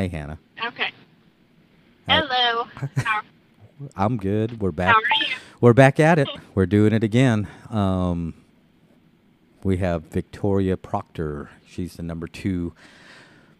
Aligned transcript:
Hey, 0.00 0.08
Hannah. 0.08 0.38
Okay. 0.64 0.92
Hello. 2.08 2.66
I'm 3.96 4.16
good. 4.16 4.58
We're 4.58 4.70
back. 4.70 4.94
how 4.94 4.98
are 4.98 5.28
you? 5.28 5.34
We're 5.60 5.74
back 5.74 6.00
at 6.00 6.18
it. 6.18 6.26
We're 6.54 6.64
doing 6.64 6.94
it 6.94 7.04
again. 7.04 7.46
Um, 7.68 8.32
we 9.62 9.76
have 9.76 10.04
Victoria 10.04 10.78
Procter. 10.78 11.50
She's 11.66 11.96
the 11.96 12.02
number 12.02 12.26
two 12.26 12.72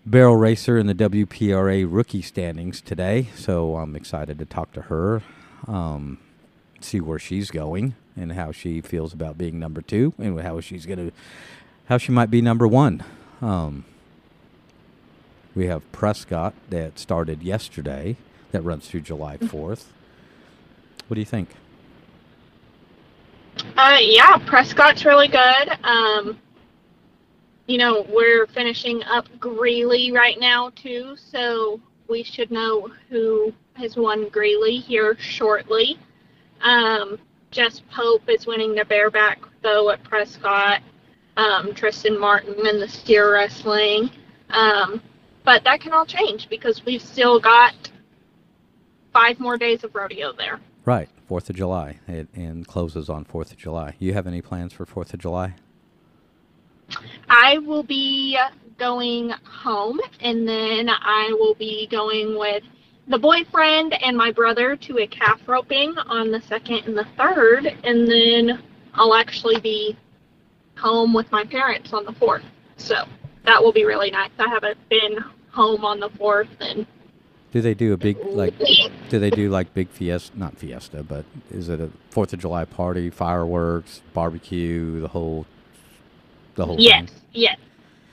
barrel 0.07 0.37
racer 0.37 0.79
in 0.79 0.87
the 0.87 0.95
WPRA 0.95 1.87
rookie 1.87 2.23
standings 2.23 2.81
today. 2.81 3.29
So 3.35 3.77
I'm 3.77 3.95
excited 3.95 4.39
to 4.39 4.47
talk 4.47 4.73
to 4.73 4.81
her, 4.81 5.21
um, 5.69 6.17
see 6.81 7.03
where 7.03 7.19
she's 7.19 7.51
going, 7.51 7.97
and 8.17 8.33
how 8.33 8.51
she 8.51 8.81
feels 8.81 9.13
about 9.13 9.37
being 9.37 9.59
number 9.59 9.83
two, 9.83 10.15
and 10.17 10.41
how 10.41 10.61
she's 10.61 10.87
gonna, 10.87 11.13
how 11.85 11.99
she 11.99 12.13
might 12.13 12.31
be 12.31 12.41
number 12.41 12.67
one. 12.67 13.05
Um, 13.43 13.85
we 15.55 15.67
have 15.67 15.91
Prescott 15.93 16.55
that 16.71 16.99
started 16.99 17.43
yesterday, 17.43 18.17
that 18.53 18.63
runs 18.63 18.89
through 18.89 19.01
July 19.01 19.37
4th. 19.37 19.87
What 21.09 21.15
do 21.15 21.21
you 21.21 21.27
think? 21.27 21.51
Uh, 23.77 23.99
yeah, 24.01 24.39
Prescott's 24.47 25.05
really 25.05 25.29
good. 25.29 25.79
Um, 25.83 26.39
you 27.67 27.79
know, 27.79 28.07
we're 28.09 28.47
finishing 28.47 29.03
up 29.05 29.27
Greeley 29.39 30.13
right 30.13 30.39
now 30.39 30.71
too, 30.71 31.17
so 31.17 31.81
we 32.09 32.23
should 32.23 32.51
know 32.51 32.89
who 33.09 33.53
has 33.75 33.97
won 33.97 34.29
Greeley 34.29 34.79
here 34.79 35.17
shortly. 35.19 35.99
Um, 36.63 37.19
Jess 37.51 37.83
Pope 37.91 38.29
is 38.29 38.47
winning 38.47 38.75
the 38.75 38.85
bareback 38.85 39.41
though 39.63 39.91
at 39.91 40.03
Prescott. 40.05 40.83
Um, 41.37 41.75
Tristan 41.75 42.19
Martin 42.19 42.67
in 42.67 42.81
the 42.81 42.89
steer 42.89 43.33
wrestling. 43.33 44.11
Um, 44.51 45.01
but 45.51 45.65
that 45.65 45.81
can 45.81 45.93
all 45.93 46.07
change 46.07 46.49
because 46.49 46.85
we've 46.87 47.03
still 47.03 47.41
got 47.41 47.75
five 49.13 49.41
more 49.41 49.59
days 49.59 49.83
of 49.83 49.93
rodeo 49.93 50.33
there. 50.33 50.61
Right, 50.85 51.09
Fourth 51.27 51.51
of 51.51 51.57
July, 51.57 51.99
it, 52.07 52.29
and 52.37 52.65
closes 52.65 53.09
on 53.09 53.25
Fourth 53.25 53.51
of 53.51 53.59
July. 53.59 53.97
You 53.99 54.13
have 54.13 54.29
any 54.29 54.43
plans 54.43 54.73
for 54.73 54.87
Fourth 54.87 55.13
of 55.13 55.19
July? 55.19 55.57
I 57.29 57.59
will 57.59 57.83
be 57.83 58.39
going 58.79 59.31
home 59.45 59.99
and 60.21 60.47
then 60.47 60.89
I 60.89 61.31
will 61.33 61.57
be 61.57 61.89
going 61.89 62.39
with 62.39 62.63
the 63.09 63.19
boyfriend 63.19 64.01
and 64.05 64.17
my 64.17 64.31
brother 64.31 64.77
to 64.77 64.99
a 64.99 65.07
calf 65.09 65.41
roping 65.49 65.99
on 66.07 66.31
the 66.31 66.41
second 66.43 66.85
and 66.87 66.97
the 66.97 67.09
third 67.17 67.67
and 67.83 68.07
then 68.09 68.63
I'll 68.95 69.15
actually 69.15 69.59
be 69.59 69.99
home 70.79 71.13
with 71.13 71.31
my 71.33 71.45
parents 71.45 71.93
on 71.93 72.05
the 72.05 72.13
fourth. 72.13 72.45
So 72.77 73.05
that 73.45 73.61
will 73.61 73.73
be 73.73 73.85
really 73.85 74.13
nice. 74.13 74.31
I 74.39 74.49
haven't 74.49 74.79
been 74.89 75.19
home 75.53 75.85
on 75.85 76.01
the 76.01 76.11
fourth 76.11 76.49
and 76.61 76.87
Do 77.53 77.61
they 77.61 77.75
do 77.75 77.93
a 77.93 77.97
big 77.97 78.17
like? 78.25 78.55
Do 79.09 79.19
they 79.19 79.31
do 79.31 79.51
like 79.51 79.75
big 79.75 79.89
fiesta? 79.91 80.39
Not 80.39 80.57
fiesta, 80.57 81.03
but 81.03 81.25
is 81.51 81.69
it 81.69 81.81
a 81.81 81.91
Fourth 82.11 82.33
of 82.33 82.39
July 82.41 82.65
party, 82.65 83.11
fireworks, 83.11 84.03
barbecue, 84.13 85.01
the 85.01 85.09
whole, 85.09 85.47
the 86.55 86.67
whole 86.67 86.77
yes, 86.79 87.11
thing? 87.11 87.21
yes. 87.33 87.59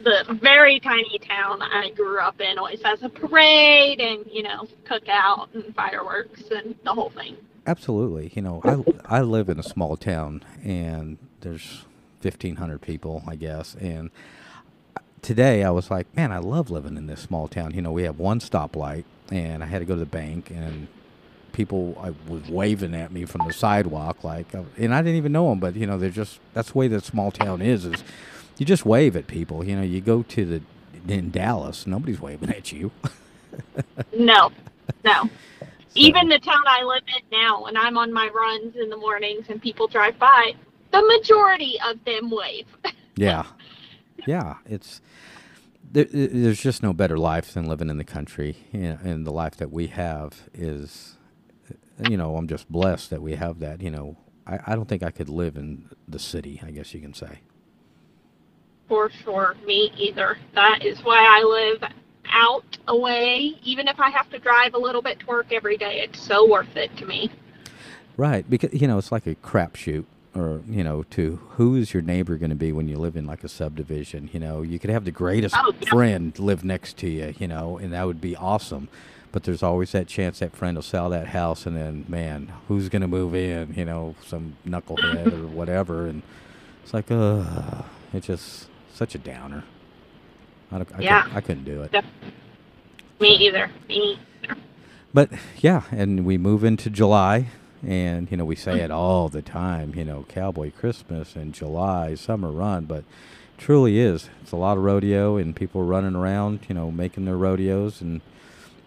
The 0.04 0.38
very 0.42 0.80
tiny 0.80 1.20
town 1.20 1.62
I 1.62 1.92
grew 1.96 2.20
up 2.20 2.40
in 2.40 2.58
always 2.60 2.82
has 2.84 3.02
a 3.02 3.10
parade 3.10 4.00
and, 4.00 4.26
you 4.32 4.44
know, 4.44 4.68
cookout 4.86 5.48
and 5.56 5.74
fireworks 5.76 6.44
and 6.52 6.76
the 6.84 6.94
whole 6.94 7.10
thing. 7.10 7.36
Absolutely. 7.66 8.32
You 8.36 8.44
know, 8.44 8.62
I 8.64 9.18
I 9.18 9.22
live 9.22 9.50
in 9.50 9.60
a 9.60 9.64
small 9.64 9.98
town, 9.98 10.44
and 10.64 11.18
there's 11.42 11.86
fifteen 12.22 12.56
hundred 12.56 12.82
people, 12.82 13.24
I 13.28 13.36
guess, 13.36 13.76
and 13.76 14.10
today 15.22 15.64
I 15.64 15.70
was 15.72 15.90
like, 15.92 16.14
man, 16.16 16.32
I 16.32 16.40
love 16.40 16.70
living 16.70 16.98
in 16.98 17.08
this 17.08 17.22
small 17.22 17.48
town. 17.48 17.74
You 17.74 17.82
know, 17.82 17.92
we 17.92 18.04
have 18.04 18.20
one 18.20 18.40
stoplight, 18.40 19.04
and 19.32 19.64
I 19.64 19.68
had 19.68 19.80
to 19.80 19.86
go 19.86 19.96
to 19.96 20.00
the 20.00 20.06
bank, 20.06 20.52
and 20.52 20.88
people 21.54 21.98
I 22.02 22.14
was 22.32 22.48
waving 22.50 22.94
at 22.94 23.12
me 23.12 23.26
from 23.26 23.48
the 23.48 23.54
sidewalk, 23.54 24.24
like, 24.24 24.54
uh, 24.54 24.64
and 24.78 24.94
I 24.94 25.02
didn't 25.02 25.18
even 25.18 25.32
know 25.32 25.50
them, 25.50 25.60
but 25.60 25.76
you 25.76 25.88
know, 25.88 25.98
they're 25.98 26.10
just 26.10 26.40
that's 26.54 26.72
the 26.72 26.78
way 26.78 26.88
that 26.88 27.04
small 27.04 27.32
town 27.32 27.62
is. 27.62 27.86
Is 27.86 28.04
you 28.58 28.66
just 28.66 28.86
wave 28.86 29.16
at 29.16 29.28
people. 29.28 29.64
You 29.64 29.76
know, 29.76 29.82
you 29.82 30.02
go 30.02 30.24
to 30.24 30.46
the 30.46 30.62
in 31.08 31.32
Dallas, 31.32 31.88
nobody's 31.88 32.20
waving 32.20 32.50
at 32.50 32.72
you. 32.72 32.92
No, 34.14 34.52
no. 35.04 35.30
Even 35.96 36.28
the 36.28 36.38
town 36.38 36.62
I 36.68 36.84
live 36.84 37.04
in 37.08 37.24
now, 37.32 37.64
when 37.64 37.76
I'm 37.76 37.98
on 37.98 38.14
my 38.14 38.30
runs 38.30 38.76
in 38.76 38.90
the 38.90 38.98
mornings 38.98 39.46
and 39.50 39.60
people 39.60 39.88
drive 39.88 40.20
by, 40.20 40.54
the 40.92 41.02
majority 41.02 41.78
of 41.88 42.04
them 42.06 42.30
wave. 42.30 42.68
Yeah, 43.16 43.46
yeah. 44.28 44.56
It's 44.66 45.02
there, 45.92 46.06
there's 46.06 46.62
just 46.62 46.84
no 46.84 46.94
better 46.94 47.18
life 47.18 47.54
than 47.54 47.68
living 47.68 47.90
in 47.90 47.98
the 47.98 48.04
country, 48.04 48.58
and 48.74 49.26
the 49.26 49.32
life 49.32 49.56
that 49.58 49.72
we 49.72 49.88
have 49.88 50.50
is, 50.54 51.16
you 52.10 52.18
know, 52.18 52.36
I'm 52.36 52.48
just 52.48 52.70
blessed 52.70 53.10
that 53.10 53.22
we 53.22 53.36
have 53.36 53.60
that. 53.60 53.82
You 53.82 53.92
know, 53.92 54.18
I, 54.46 54.60
I 54.68 54.76
don't 54.76 54.88
think 54.88 55.04
I 55.04 55.12
could 55.12 55.30
live 55.30 55.56
in 55.56 55.90
the 56.08 56.20
city. 56.20 56.62
I 56.66 56.72
guess 56.72 56.94
you 56.94 57.02
can 57.02 57.14
say. 57.14 57.40
For 58.88 59.10
sure, 59.24 59.56
me 59.66 59.92
either. 59.98 60.38
That 60.56 60.86
is 60.86 61.00
why 61.00 61.20
I 61.20 61.44
live 61.44 61.92
out 62.30 62.78
away. 62.88 63.58
Even 63.64 63.88
if 63.88 64.00
I 64.00 64.10
have 64.10 64.30
to 64.32 64.40
drive 64.40 64.74
a 64.74 64.78
little 64.78 65.02
bit 65.02 65.20
to 65.22 65.26
work 65.26 65.52
every 65.52 65.78
day, 65.78 66.02
it's 66.02 66.22
so 66.22 66.50
worth 66.50 66.76
it 66.76 66.96
to 66.98 67.06
me. 67.06 67.32
Right, 68.16 68.50
because 68.50 68.74
you 68.74 68.88
know 68.88 68.98
it's 68.98 69.12
like 69.12 69.28
a 69.28 69.36
crapshoot, 69.36 70.06
or 70.36 70.62
you 70.70 70.84
know, 70.84 71.04
to 71.12 71.38
who 71.52 71.76
is 71.76 71.94
your 71.94 72.04
neighbor 72.04 72.36
going 72.38 72.50
to 72.52 72.56
be 72.56 72.72
when 72.72 72.88
you 72.88 72.98
live 72.98 73.16
in 73.16 73.26
like 73.26 73.44
a 73.44 73.50
subdivision? 73.50 74.30
You 74.34 74.40
know, 74.40 74.62
you 74.62 74.80
could 74.80 74.90
have 74.90 75.06
the 75.06 75.12
greatest 75.12 75.56
Oh, 75.58 75.74
yeah. 75.82 75.90
friend 75.90 76.38
live 76.40 76.64
next 76.64 76.98
to 76.98 77.10
you, 77.10 77.34
you 77.40 77.48
know, 77.48 77.78
and 77.78 77.94
that 77.94 78.06
would 78.06 78.22
be 78.22 78.36
awesome. 78.36 78.88
But 79.32 79.44
there's 79.44 79.62
always 79.62 79.92
that 79.92 80.08
chance 80.08 80.40
that 80.40 80.56
friend 80.56 80.78
will 80.78 80.82
sell 80.84 81.10
that 81.10 81.28
house, 81.28 81.66
and 81.66 81.76
then 81.76 82.06
man, 82.08 82.52
who's 82.68 82.88
going 82.90 83.02
to 83.02 83.08
move 83.08 83.36
in? 83.36 83.74
You 83.76 83.86
know, 83.86 84.16
some 84.26 84.56
knucklehead 84.66 85.34
or 85.34 85.48
whatever, 85.60 86.08
and 86.08 86.22
it's 86.84 86.94
like, 86.94 87.12
uh, 87.12 87.82
it's 88.14 88.28
just 88.28 88.68
such 88.94 89.16
a 89.16 89.18
downer. 89.18 89.64
I, 90.72 90.78
don't- 90.78 90.96
I, 90.96 91.02
Yeah. 91.02 91.22
couldn't, 91.24 91.38
I 91.38 91.42
couldn't 91.42 91.64
do 91.66 91.82
it. 91.84 92.06
Me 93.20 93.30
either. 93.30 93.70
Me 93.90 94.18
either. 94.44 94.56
But 95.14 95.32
yeah, 95.60 95.84
and 95.92 96.26
we 96.26 96.38
move 96.38 96.64
into 96.64 96.90
July, 96.90 97.48
and 97.86 98.30
you 98.32 98.38
know 98.38 98.46
we 98.46 98.56
say 98.56 98.80
it 98.82 98.92
all 98.92 99.30
the 99.30 99.42
time. 99.42 99.94
You 99.96 100.06
know, 100.06 100.26
Cowboy 100.30 100.72
Christmas 100.72 101.36
and 101.36 101.54
July 101.54 102.16
summer 102.16 102.52
run, 102.52 102.86
but 102.86 103.04
truly 103.58 104.00
is. 104.00 104.30
It's 104.42 104.52
a 104.52 104.58
lot 104.58 104.78
of 104.78 104.84
rodeo 104.84 105.38
and 105.38 105.56
people 105.56 105.84
running 105.84 106.16
around. 106.16 106.62
You 106.68 106.76
know, 106.76 106.92
making 106.92 107.26
their 107.26 107.38
rodeos 107.38 108.02
and 108.02 108.22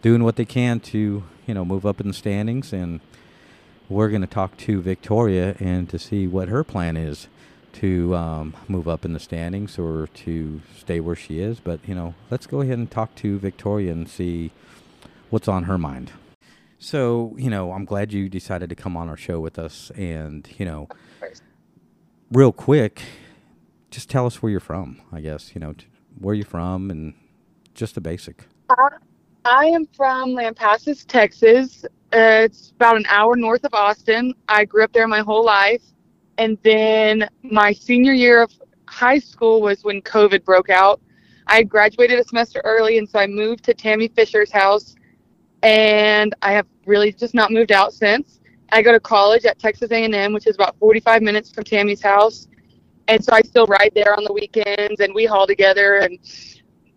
doing 0.02 0.24
what 0.24 0.36
they 0.36 0.44
can 0.44 0.80
to 0.80 1.24
you 1.46 1.54
know 1.54 1.64
move 1.64 1.86
up 1.86 2.00
in 2.00 2.08
the 2.08 2.14
standings. 2.14 2.72
And 2.72 3.00
we're 3.88 4.08
going 4.08 4.20
to 4.20 4.26
talk 4.26 4.56
to 4.56 4.80
Victoria 4.80 5.56
and 5.58 5.88
to 5.90 5.98
see 5.98 6.26
what 6.26 6.48
her 6.48 6.62
plan 6.62 6.96
is 6.96 7.26
to 7.72 8.14
um, 8.16 8.54
move 8.68 8.88
up 8.88 9.04
in 9.04 9.12
the 9.12 9.20
standings 9.20 9.78
or 9.78 10.08
to 10.14 10.60
stay 10.76 11.00
where 11.00 11.16
she 11.16 11.40
is. 11.40 11.60
But 11.60 11.80
you 11.86 11.94
know, 11.94 12.14
let's 12.30 12.46
go 12.46 12.60
ahead 12.60 12.78
and 12.78 12.90
talk 12.90 13.14
to 13.16 13.38
Victoria 13.38 13.92
and 13.92 14.08
see 14.08 14.50
what's 15.30 15.48
on 15.48 15.64
her 15.64 15.78
mind. 15.78 16.12
So, 16.82 17.36
you 17.38 17.50
know, 17.50 17.72
I'm 17.72 17.84
glad 17.84 18.10
you 18.10 18.30
decided 18.30 18.70
to 18.70 18.74
come 18.74 18.96
on 18.96 19.10
our 19.10 19.16
show 19.16 19.38
with 19.38 19.58
us. 19.58 19.92
And, 19.96 20.48
you 20.58 20.64
know, 20.64 20.88
real 22.32 22.52
quick, 22.52 23.02
just 23.90 24.08
tell 24.08 24.24
us 24.24 24.42
where 24.42 24.50
you're 24.50 24.60
from, 24.60 24.98
I 25.12 25.20
guess, 25.20 25.54
you 25.54 25.60
know, 25.60 25.74
t- 25.74 25.86
where 26.18 26.34
you're 26.34 26.46
from 26.46 26.90
and 26.90 27.12
just 27.74 27.94
the 27.94 28.00
basic. 28.00 28.46
I 29.44 29.66
am 29.66 29.86
from 29.94 30.30
Lampasas, 30.30 31.06
Texas. 31.06 31.84
Uh, 32.14 32.48
it's 32.48 32.70
about 32.70 32.96
an 32.96 33.04
hour 33.10 33.36
north 33.36 33.64
of 33.64 33.74
Austin. 33.74 34.32
I 34.48 34.64
grew 34.64 34.82
up 34.82 34.92
there 34.94 35.06
my 35.06 35.20
whole 35.20 35.44
life. 35.44 35.82
And 36.38 36.56
then 36.62 37.28
my 37.42 37.74
senior 37.74 38.14
year 38.14 38.40
of 38.42 38.52
high 38.86 39.18
school 39.18 39.60
was 39.60 39.84
when 39.84 40.00
COVID 40.00 40.46
broke 40.46 40.70
out. 40.70 41.02
I 41.46 41.62
graduated 41.62 42.18
a 42.18 42.24
semester 42.24 42.62
early, 42.64 42.96
and 42.96 43.06
so 43.06 43.18
I 43.18 43.26
moved 43.26 43.64
to 43.64 43.74
Tammy 43.74 44.08
Fisher's 44.08 44.50
house. 44.50 44.94
And 45.62 46.34
I 46.42 46.52
have 46.52 46.66
really 46.86 47.12
just 47.12 47.34
not 47.34 47.50
moved 47.50 47.72
out 47.72 47.92
since. 47.92 48.40
I 48.72 48.82
go 48.82 48.92
to 48.92 49.00
college 49.00 49.44
at 49.44 49.58
Texas 49.58 49.90
A&M, 49.90 50.32
which 50.32 50.46
is 50.46 50.54
about 50.54 50.76
45 50.78 51.22
minutes 51.22 51.50
from 51.50 51.64
Tammy's 51.64 52.00
house. 52.00 52.48
And 53.08 53.24
so 53.24 53.32
I 53.32 53.40
still 53.40 53.66
ride 53.66 53.92
there 53.94 54.16
on 54.16 54.22
the 54.24 54.32
weekends, 54.32 55.00
and 55.00 55.12
we 55.14 55.24
haul 55.24 55.46
together. 55.46 55.96
And 55.96 56.18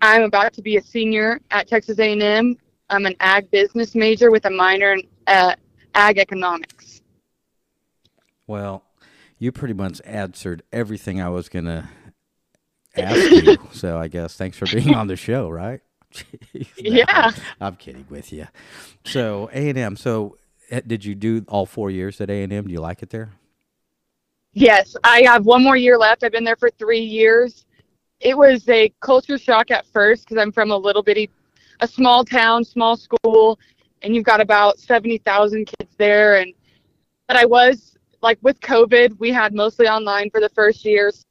I'm 0.01 0.24
about 0.24 0.54
to 0.54 0.62
be 0.62 0.77
a 0.77 0.83
senior 0.83 1.39
at 1.50 1.68
Texas 1.68 1.98
A&M. 1.98 2.56
I'm 2.89 3.06
an 3.06 3.15
ag 3.19 3.50
business 3.50 3.95
major 3.95 4.30
with 4.30 4.45
a 4.45 4.50
minor 4.50 4.94
in 4.94 5.04
uh, 5.25 5.56
ag 5.95 6.19
economics. 6.19 7.01
Well, 8.45 8.83
you 9.39 9.51
pretty 9.51 9.74
much 9.74 10.01
answered 10.06 10.62
everything 10.71 11.19
I 11.19 11.30
was 11.30 11.50
going 11.50 11.65
to 11.65 11.89
ask 12.95 13.31
you. 13.31 13.57
So 13.71 13.98
I 13.98 14.07
guess 14.07 14.36
thanks 14.36 14.57
for 14.57 14.68
being 14.68 14.94
on 14.94 15.07
the 15.07 15.15
show, 15.15 15.50
right? 15.50 15.81
No, 16.54 16.62
Yeah. 16.77 17.31
I'm 17.60 17.75
kidding 17.75 18.06
with 18.10 18.31
you. 18.31 18.48
So 19.06 19.50
A&M, 19.54 19.95
so 19.95 20.38
eh, 20.69 20.81
did 20.86 21.04
you 21.04 21.15
do 21.15 21.45
all 21.48 21.65
four 21.65 21.89
years 21.89 22.21
at 22.21 22.30
A&M? 22.30 22.68
Do 22.68 22.71
you 22.71 22.80
like 22.80 23.01
it 23.01 23.10
there? 23.10 23.31
Yes, 24.54 24.95
I 25.04 25.24
have 25.24 25.45
one 25.45 25.63
more 25.63 25.75
year 25.75 25.98
left. 25.98 26.24
I've 26.24 26.31
been 26.31 26.44
there 26.44 26.56
for 26.56 26.69
three 26.69 27.00
years. 27.00 27.65
It 28.19 28.38
was 28.38 28.69
a 28.69 28.94
culture 29.00 29.38
shock 29.38 29.71
at 29.71 29.86
first 29.88 30.25
because 30.25 30.42
I'm 30.42 30.51
from 30.51 30.71
a 30.71 30.77
little 30.77 31.01
bitty 31.01 31.30
a 31.80 31.88
small 31.88 32.24
town, 32.24 32.63
small 32.63 32.95
school, 32.95 33.60
and 34.01 34.15
you've 34.15 34.24
got 34.24 34.39
about 34.39 34.80
70,000 34.80 35.65
kids 35.65 35.94
there. 35.98 36.38
And 36.38 36.54
but 37.27 37.38
I 37.38 37.45
was 37.45 37.98
like 38.21 38.39
with 38.42 38.60
COVID, 38.62 39.19
we 39.19 39.31
had 39.31 39.54
mostly 39.54 39.88
online 39.88 40.30
for 40.30 40.39
the 40.39 40.50
first 40.50 40.86
years. 40.86 41.25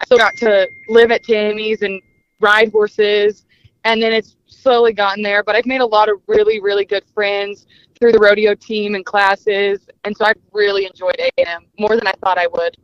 I 0.00 0.04
still 0.04 0.18
got 0.18 0.36
to 0.38 0.68
live 0.88 1.10
at 1.10 1.24
Tammy's 1.24 1.82
and 1.82 2.00
ride 2.40 2.70
horses, 2.70 3.46
and 3.88 4.02
then 4.02 4.12
it's 4.12 4.36
slowly 4.46 4.92
gotten 4.92 5.22
there. 5.22 5.42
But 5.42 5.56
I've 5.56 5.66
made 5.66 5.80
a 5.80 5.86
lot 5.86 6.08
of 6.10 6.20
really, 6.26 6.60
really 6.60 6.84
good 6.84 7.04
friends 7.14 7.66
through 7.98 8.12
the 8.12 8.18
rodeo 8.18 8.54
team 8.54 8.94
and 8.94 9.04
classes, 9.04 9.88
and 10.04 10.16
so 10.16 10.24
I've 10.26 10.36
really 10.52 10.84
enjoyed 10.86 11.16
A&M 11.18 11.64
more 11.78 11.96
than 11.96 12.06
I 12.06 12.12
thought 12.22 12.38
I 12.38 12.46
would. 12.46 12.76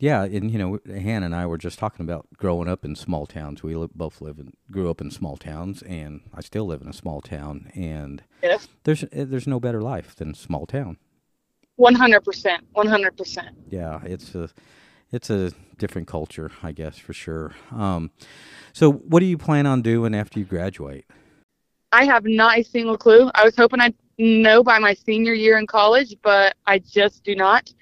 Yeah, 0.00 0.24
and 0.24 0.50
you 0.50 0.58
know, 0.58 0.78
Hannah 0.86 1.26
and 1.26 1.34
I 1.34 1.46
were 1.46 1.58
just 1.58 1.78
talking 1.78 2.04
about 2.04 2.26
growing 2.36 2.68
up 2.68 2.84
in 2.84 2.94
small 2.94 3.26
towns. 3.26 3.62
We 3.62 3.74
li- 3.74 3.88
both 3.94 4.20
live 4.20 4.38
in, 4.38 4.52
grew 4.70 4.90
up 4.90 5.00
in 5.00 5.10
small 5.10 5.36
towns, 5.36 5.82
and 5.82 6.20
I 6.34 6.40
still 6.40 6.66
live 6.66 6.82
in 6.82 6.88
a 6.88 6.92
small 6.92 7.20
town. 7.20 7.70
And 7.74 8.22
Yeah. 8.42 8.58
there's 8.84 9.04
eh, 9.04 9.24
there's 9.24 9.46
no 9.48 9.58
better 9.58 9.80
life 9.80 10.14
than 10.14 10.34
small 10.34 10.66
town. 10.66 10.98
One 11.76 11.94
hundred 11.94 12.24
percent, 12.24 12.64
one 12.72 12.86
hundred 12.88 13.16
percent. 13.16 13.56
Yeah, 13.70 14.00
it's 14.04 14.34
a 14.34 14.50
it's 15.10 15.30
a 15.30 15.52
different 15.78 16.08
culture, 16.08 16.50
I 16.62 16.72
guess 16.72 16.98
for 16.98 17.12
sure. 17.12 17.54
Um, 17.72 18.10
so, 18.72 18.92
what 18.92 19.20
do 19.20 19.26
you 19.26 19.38
plan 19.38 19.66
on 19.66 19.82
doing 19.82 20.14
after 20.14 20.38
you 20.38 20.44
graduate? 20.44 21.06
I 21.92 22.04
have 22.04 22.24
not 22.24 22.58
a 22.58 22.62
single 22.62 22.98
clue. 22.98 23.30
I 23.34 23.44
was 23.44 23.56
hoping 23.56 23.80
I'd 23.80 23.94
know 24.18 24.62
by 24.62 24.78
my 24.78 24.94
senior 24.94 25.32
year 25.32 25.58
in 25.58 25.66
college, 25.66 26.14
but 26.22 26.54
I 26.66 26.80
just 26.80 27.24
do 27.24 27.34
not. 27.34 27.72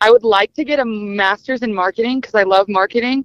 I 0.00 0.10
would 0.10 0.24
like 0.24 0.52
to 0.54 0.64
get 0.64 0.80
a 0.80 0.84
master's 0.84 1.62
in 1.62 1.72
marketing 1.72 2.20
because 2.20 2.34
I 2.34 2.42
love 2.42 2.68
marketing, 2.68 3.24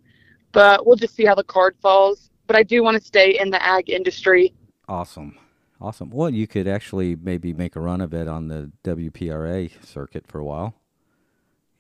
but 0.52 0.86
we'll 0.86 0.96
just 0.96 1.16
see 1.16 1.26
how 1.26 1.36
the 1.36 1.44
card 1.44 1.76
falls. 1.82 2.30
But 2.48 2.56
I 2.56 2.64
do 2.64 2.84
want 2.84 2.98
to 2.98 3.04
stay 3.04 3.38
in 3.40 3.50
the 3.50 3.62
ag 3.62 3.90
industry. 3.90 4.54
Awesome. 4.88 5.38
Awesome. 5.82 6.10
Well, 6.10 6.30
you 6.30 6.48
could 6.48 6.68
actually 6.68 7.16
maybe 7.16 7.54
make 7.54 7.76
a 7.76 7.80
run 7.80 8.02
of 8.02 8.14
it 8.14 8.28
on 8.28 8.48
the 8.48 8.72
WPRA 8.84 9.72
circuit 9.86 10.26
for 10.28 10.40
a 10.40 10.46
while. 10.46 10.74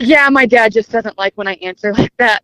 Yeah, 0.01 0.30
my 0.30 0.46
dad 0.46 0.72
just 0.72 0.92
doesn't 0.92 1.18
like 1.18 1.34
when 1.36 1.48
I 1.48 1.56
answer 1.56 1.94
like 1.94 2.16
that. 2.18 2.42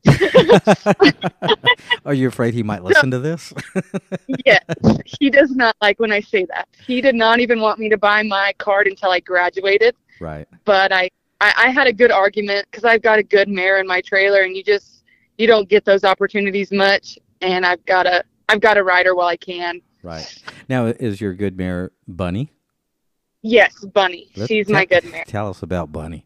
Are 2.06 2.14
you 2.14 2.28
afraid 2.28 2.54
he 2.54 2.64
might 2.64 2.84
listen 2.84 3.12
to 3.12 3.20
this? 3.20 3.54
yes, 4.46 4.64
he 5.06 5.30
does 5.30 5.52
not 5.52 5.76
like 5.82 5.98
when 6.00 6.12
I 6.12 6.20
say 6.20 6.46
that. 6.46 6.68
He 6.86 7.00
did 7.00 7.16
not 7.16 7.40
even 7.40 7.62
want 7.62 7.80
me 7.80 7.88
to 7.90 7.98
buy 7.98 8.24
my 8.24 8.54
card 8.58 8.88
until 8.88 9.10
I 9.12 9.22
graduated. 9.22 9.96
right. 10.20 10.48
but 10.66 10.92
I, 10.92 11.10
I, 11.40 11.54
I 11.58 11.70
had 11.70 11.88
a 11.88 11.94
good 11.94 12.12
argument 12.12 12.68
because 12.70 12.84
I've 12.84 13.02
got 13.02 13.20
a 13.20 13.24
good 13.24 13.48
mare 13.48 13.80
in 13.80 13.88
my 13.88 14.02
trailer, 14.02 14.42
and 14.42 14.54
you 14.54 14.64
just 14.64 15.04
you 15.38 15.48
don't 15.48 15.70
get 15.70 15.86
those 15.86 16.04
opportunities 16.04 16.74
much, 16.74 17.18
and 17.40 17.66
I've 17.66 17.86
got 17.86 18.04
to 18.04 18.22
I've 18.50 18.60
got 18.60 18.78
a 18.78 18.84
rider 18.84 19.16
while 19.16 19.28
I 19.28 19.38
can. 19.38 19.82
Right. 20.04 20.44
Now, 20.68 20.88
is 20.88 21.22
your 21.22 21.34
good 21.34 21.58
mare 21.58 21.92
Bunny? 22.06 22.52
Yes, 23.42 23.86
Bunny, 23.86 24.30
Let's 24.36 24.50
she's 24.50 24.68
my 24.68 24.86
good 24.86 25.06
mare. 25.06 25.24
Tell 25.26 25.50
us 25.50 25.64
about 25.64 25.92
Bunny. 25.92 26.26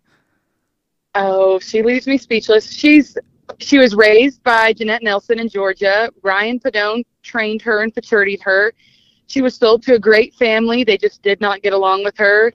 Oh, 1.16 1.60
she 1.60 1.82
leaves 1.82 2.08
me 2.08 2.18
speechless. 2.18 2.72
She's 2.72 3.18
she 3.58 3.80
was 3.80 3.96
raised 3.96 4.44
by 4.44 4.74
Jeanette 4.74 5.02
Nelson 5.02 5.40
in 5.40 5.50
Georgia. 5.50 6.10
Ryan 6.22 6.60
Pedone 6.60 7.04
trained 7.24 7.62
her 7.64 7.82
and 7.82 7.94
futuritied 7.94 8.42
her. 8.44 8.74
She 9.28 9.42
was 9.42 9.56
sold 9.56 9.84
to 9.84 9.96
a 9.96 10.00
great 10.00 10.36
family. 10.36 10.84
They 10.84 10.98
just 10.98 11.22
did 11.24 11.42
not 11.42 11.62
get 11.62 11.74
along 11.74 12.04
with 12.04 12.16
her. 12.18 12.54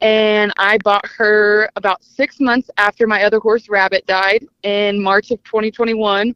And 0.00 0.52
I 0.58 0.78
bought 0.84 1.06
her 1.16 1.70
about 1.76 2.04
six 2.04 2.38
months 2.40 2.70
after 2.76 3.06
my 3.06 3.24
other 3.24 3.38
horse, 3.38 3.68
Rabbit, 3.68 4.06
died 4.06 4.44
in 4.62 5.02
March 5.02 5.30
of 5.30 5.42
2021. 5.44 6.34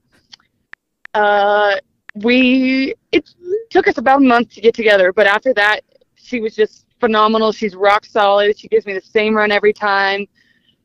Uh, 1.12 1.76
we 2.14 2.94
it 3.12 3.28
took 3.70 3.86
us 3.86 3.98
about 3.98 4.22
a 4.22 4.24
month 4.24 4.54
to 4.54 4.60
get 4.60 4.74
together, 4.74 5.12
but 5.12 5.26
after 5.26 5.52
that, 5.54 5.80
she 6.14 6.40
was 6.40 6.54
just 6.54 6.86
phenomenal. 7.00 7.52
She's 7.52 7.74
rock 7.74 8.04
solid. 8.04 8.58
She 8.58 8.68
gives 8.68 8.86
me 8.86 8.94
the 8.94 9.00
same 9.00 9.34
run 9.34 9.50
every 9.50 9.72
time 9.72 10.26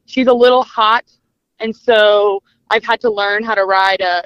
she's 0.05 0.27
a 0.27 0.33
little 0.33 0.63
hot 0.63 1.05
and 1.59 1.75
so 1.75 2.41
i've 2.69 2.83
had 2.83 2.99
to 3.01 3.09
learn 3.09 3.43
how 3.43 3.55
to 3.55 3.65
ride 3.65 4.01
a 4.01 4.23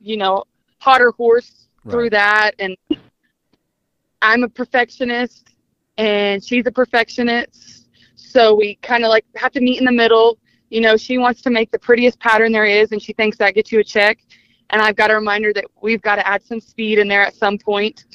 you 0.00 0.16
know 0.16 0.44
hotter 0.78 1.12
horse 1.12 1.68
through 1.90 2.10
that 2.10 2.52
and 2.58 2.76
i'm 4.22 4.42
a 4.42 4.48
perfectionist 4.48 5.50
and 5.98 6.44
she's 6.44 6.66
a 6.66 6.72
perfectionist 6.72 7.84
so 8.16 8.54
we 8.54 8.74
kind 8.82 9.04
of 9.04 9.10
like 9.10 9.24
have 9.36 9.52
to 9.52 9.60
meet 9.60 9.78
in 9.78 9.84
the 9.84 9.92
middle. 9.92 10.38
You 10.70 10.80
know 10.80 10.96
she 10.96 11.18
wants 11.18 11.40
to 11.42 11.50
make 11.50 11.70
the 11.70 11.78
prettiest 11.78 12.18
pattern 12.18 12.50
there 12.50 12.64
is 12.64 12.90
and 12.90 13.00
she 13.00 13.12
thinks 13.12 13.38
that 13.38 13.54
gets 13.54 13.70
you 13.70 13.78
a 13.78 13.84
check 13.84 14.18
and 14.70 14.82
i've 14.82 14.96
got 14.96 15.10
a 15.10 15.14
reminder 15.14 15.52
that 15.52 15.66
we've 15.80 16.02
got 16.02 16.16
to 16.16 16.26
add 16.26 16.42
some 16.42 16.58
speed 16.58 16.98
in 16.98 17.06
there 17.06 17.22
at 17.22 17.34
some 17.36 17.58
point. 17.58 18.06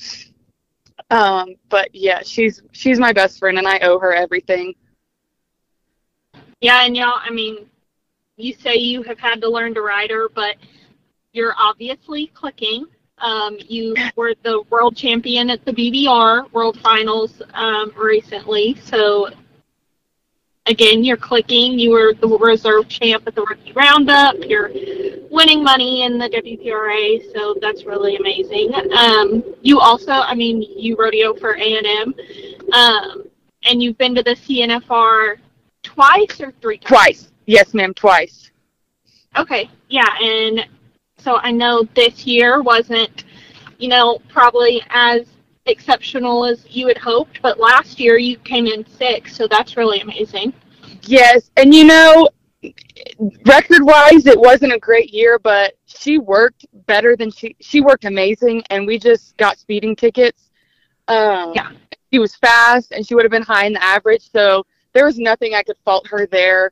Um, 1.10 1.56
but 1.70 1.90
yeah 1.94 2.22
she's 2.22 2.62
she's 2.74 3.00
my 3.00 3.14
best 3.14 3.40
friend 3.40 3.58
and 3.58 3.68
i 3.68 3.80
owe 3.80 3.98
her 3.98 4.14
everything 4.14 4.74
Yeah, 6.62 6.86
and 6.86 6.96
y'all, 6.96 7.20
I 7.22 7.30
mean, 7.30 7.70
you 8.36 8.54
say 8.54 8.76
you 8.76 9.02
have 9.04 9.20
had 9.20 9.42
to 9.42 9.50
learn 9.50 9.74
to 9.76 9.82
ride 9.82 10.12
her, 10.12 10.28
but 10.30 10.58
you're 11.32 11.56
obviously 11.58 12.28
clicking. 12.28 12.86
Um, 13.18 13.58
you 13.60 13.96
were 14.16 14.34
the 14.44 14.64
world 14.70 14.96
champion 14.96 15.50
at 15.50 15.64
the 15.64 15.72
BBR 15.72 16.52
World 16.52 16.80
Finals 16.82 17.42
um, 17.54 17.94
recently, 17.98 18.76
so 18.84 19.30
again, 20.66 21.04
you're 21.04 21.18
clicking. 21.18 21.80
You 21.80 21.92
were 21.92 22.14
the 22.14 22.28
reserve 22.28 22.90
champ 22.90 23.24
at 23.26 23.36
the 23.36 23.42
Rookie 23.42 23.72
Roundup. 23.74 24.36
You're 24.46 24.70
winning 25.30 25.64
money 25.64 26.04
in 26.04 26.18
the 26.18 26.30
WPRA, 26.30 27.34
so 27.34 27.56
that's 27.62 27.86
really 27.86 28.18
amazing. 28.18 28.74
Um, 28.94 29.44
you 29.62 29.80
also, 29.80 30.12
I 30.12 30.36
mean, 30.36 30.62
you 30.62 30.96
rodeo 30.98 31.34
for 31.34 31.56
A 31.56 31.78
and 31.78 31.88
M, 31.88 32.14
um, 32.74 33.24
and 33.64 33.82
you've 33.82 33.98
been 33.98 34.14
to 34.16 34.24
the 34.24 34.36
CNFR 34.36 35.38
twice 35.84 36.40
or 36.42 36.52
three 36.62 36.78
times. 36.78 36.88
twice 36.88 37.32
yes 37.46 37.74
ma'am 37.74 37.94
twice 37.94 38.52
Okay, 39.38 39.70
yeah, 39.90 40.08
and 40.22 40.66
so 41.20 41.36
I 41.38 41.52
know 41.52 41.84
this 41.94 42.26
year 42.26 42.64
wasn't, 42.64 43.26
you 43.78 43.88
know, 43.88 44.18
probably 44.28 44.82
as 44.90 45.28
exceptional 45.68 46.46
as 46.46 46.66
you 46.68 46.88
had 46.88 46.98
hoped, 46.98 47.40
but 47.44 47.60
last 47.60 48.00
year 48.00 48.18
you 48.18 48.38
came 48.40 48.66
in 48.66 48.84
sixth, 48.88 49.36
so 49.36 49.48
that's 49.48 49.78
really 49.78 50.00
amazing. 50.02 50.52
Yes, 51.04 51.52
and 51.58 51.76
you 51.76 51.84
know, 51.86 52.28
record 53.46 53.84
wise, 53.84 54.26
it 54.26 54.38
wasn't 54.40 54.74
a 54.74 54.80
great 54.80 55.14
year, 55.14 55.38
but 55.38 55.74
she 55.86 56.18
worked 56.18 56.66
better 56.88 57.16
than 57.16 57.30
she 57.30 57.56
she 57.60 57.82
worked 57.82 58.06
amazing, 58.06 58.64
and 58.72 58.88
we 58.88 58.98
just 58.98 59.38
got 59.38 59.60
speeding 59.60 59.96
tickets. 59.96 60.50
Um, 61.08 61.54
Yeah. 61.56 61.70
she 62.12 62.18
was 62.18 62.36
fast, 62.36 62.92
and 62.94 63.06
she 63.06 63.14
would 63.14 63.24
have 63.26 63.32
been 63.32 63.44
high 63.44 63.68
in 63.68 63.74
the 63.74 63.84
average, 63.84 64.28
so 64.32 64.66
there 64.94 65.06
was 65.06 65.18
nothing 65.18 65.54
I 65.54 65.64
could 65.64 65.78
fault 65.84 66.08
her 66.08 66.26
there. 66.26 66.72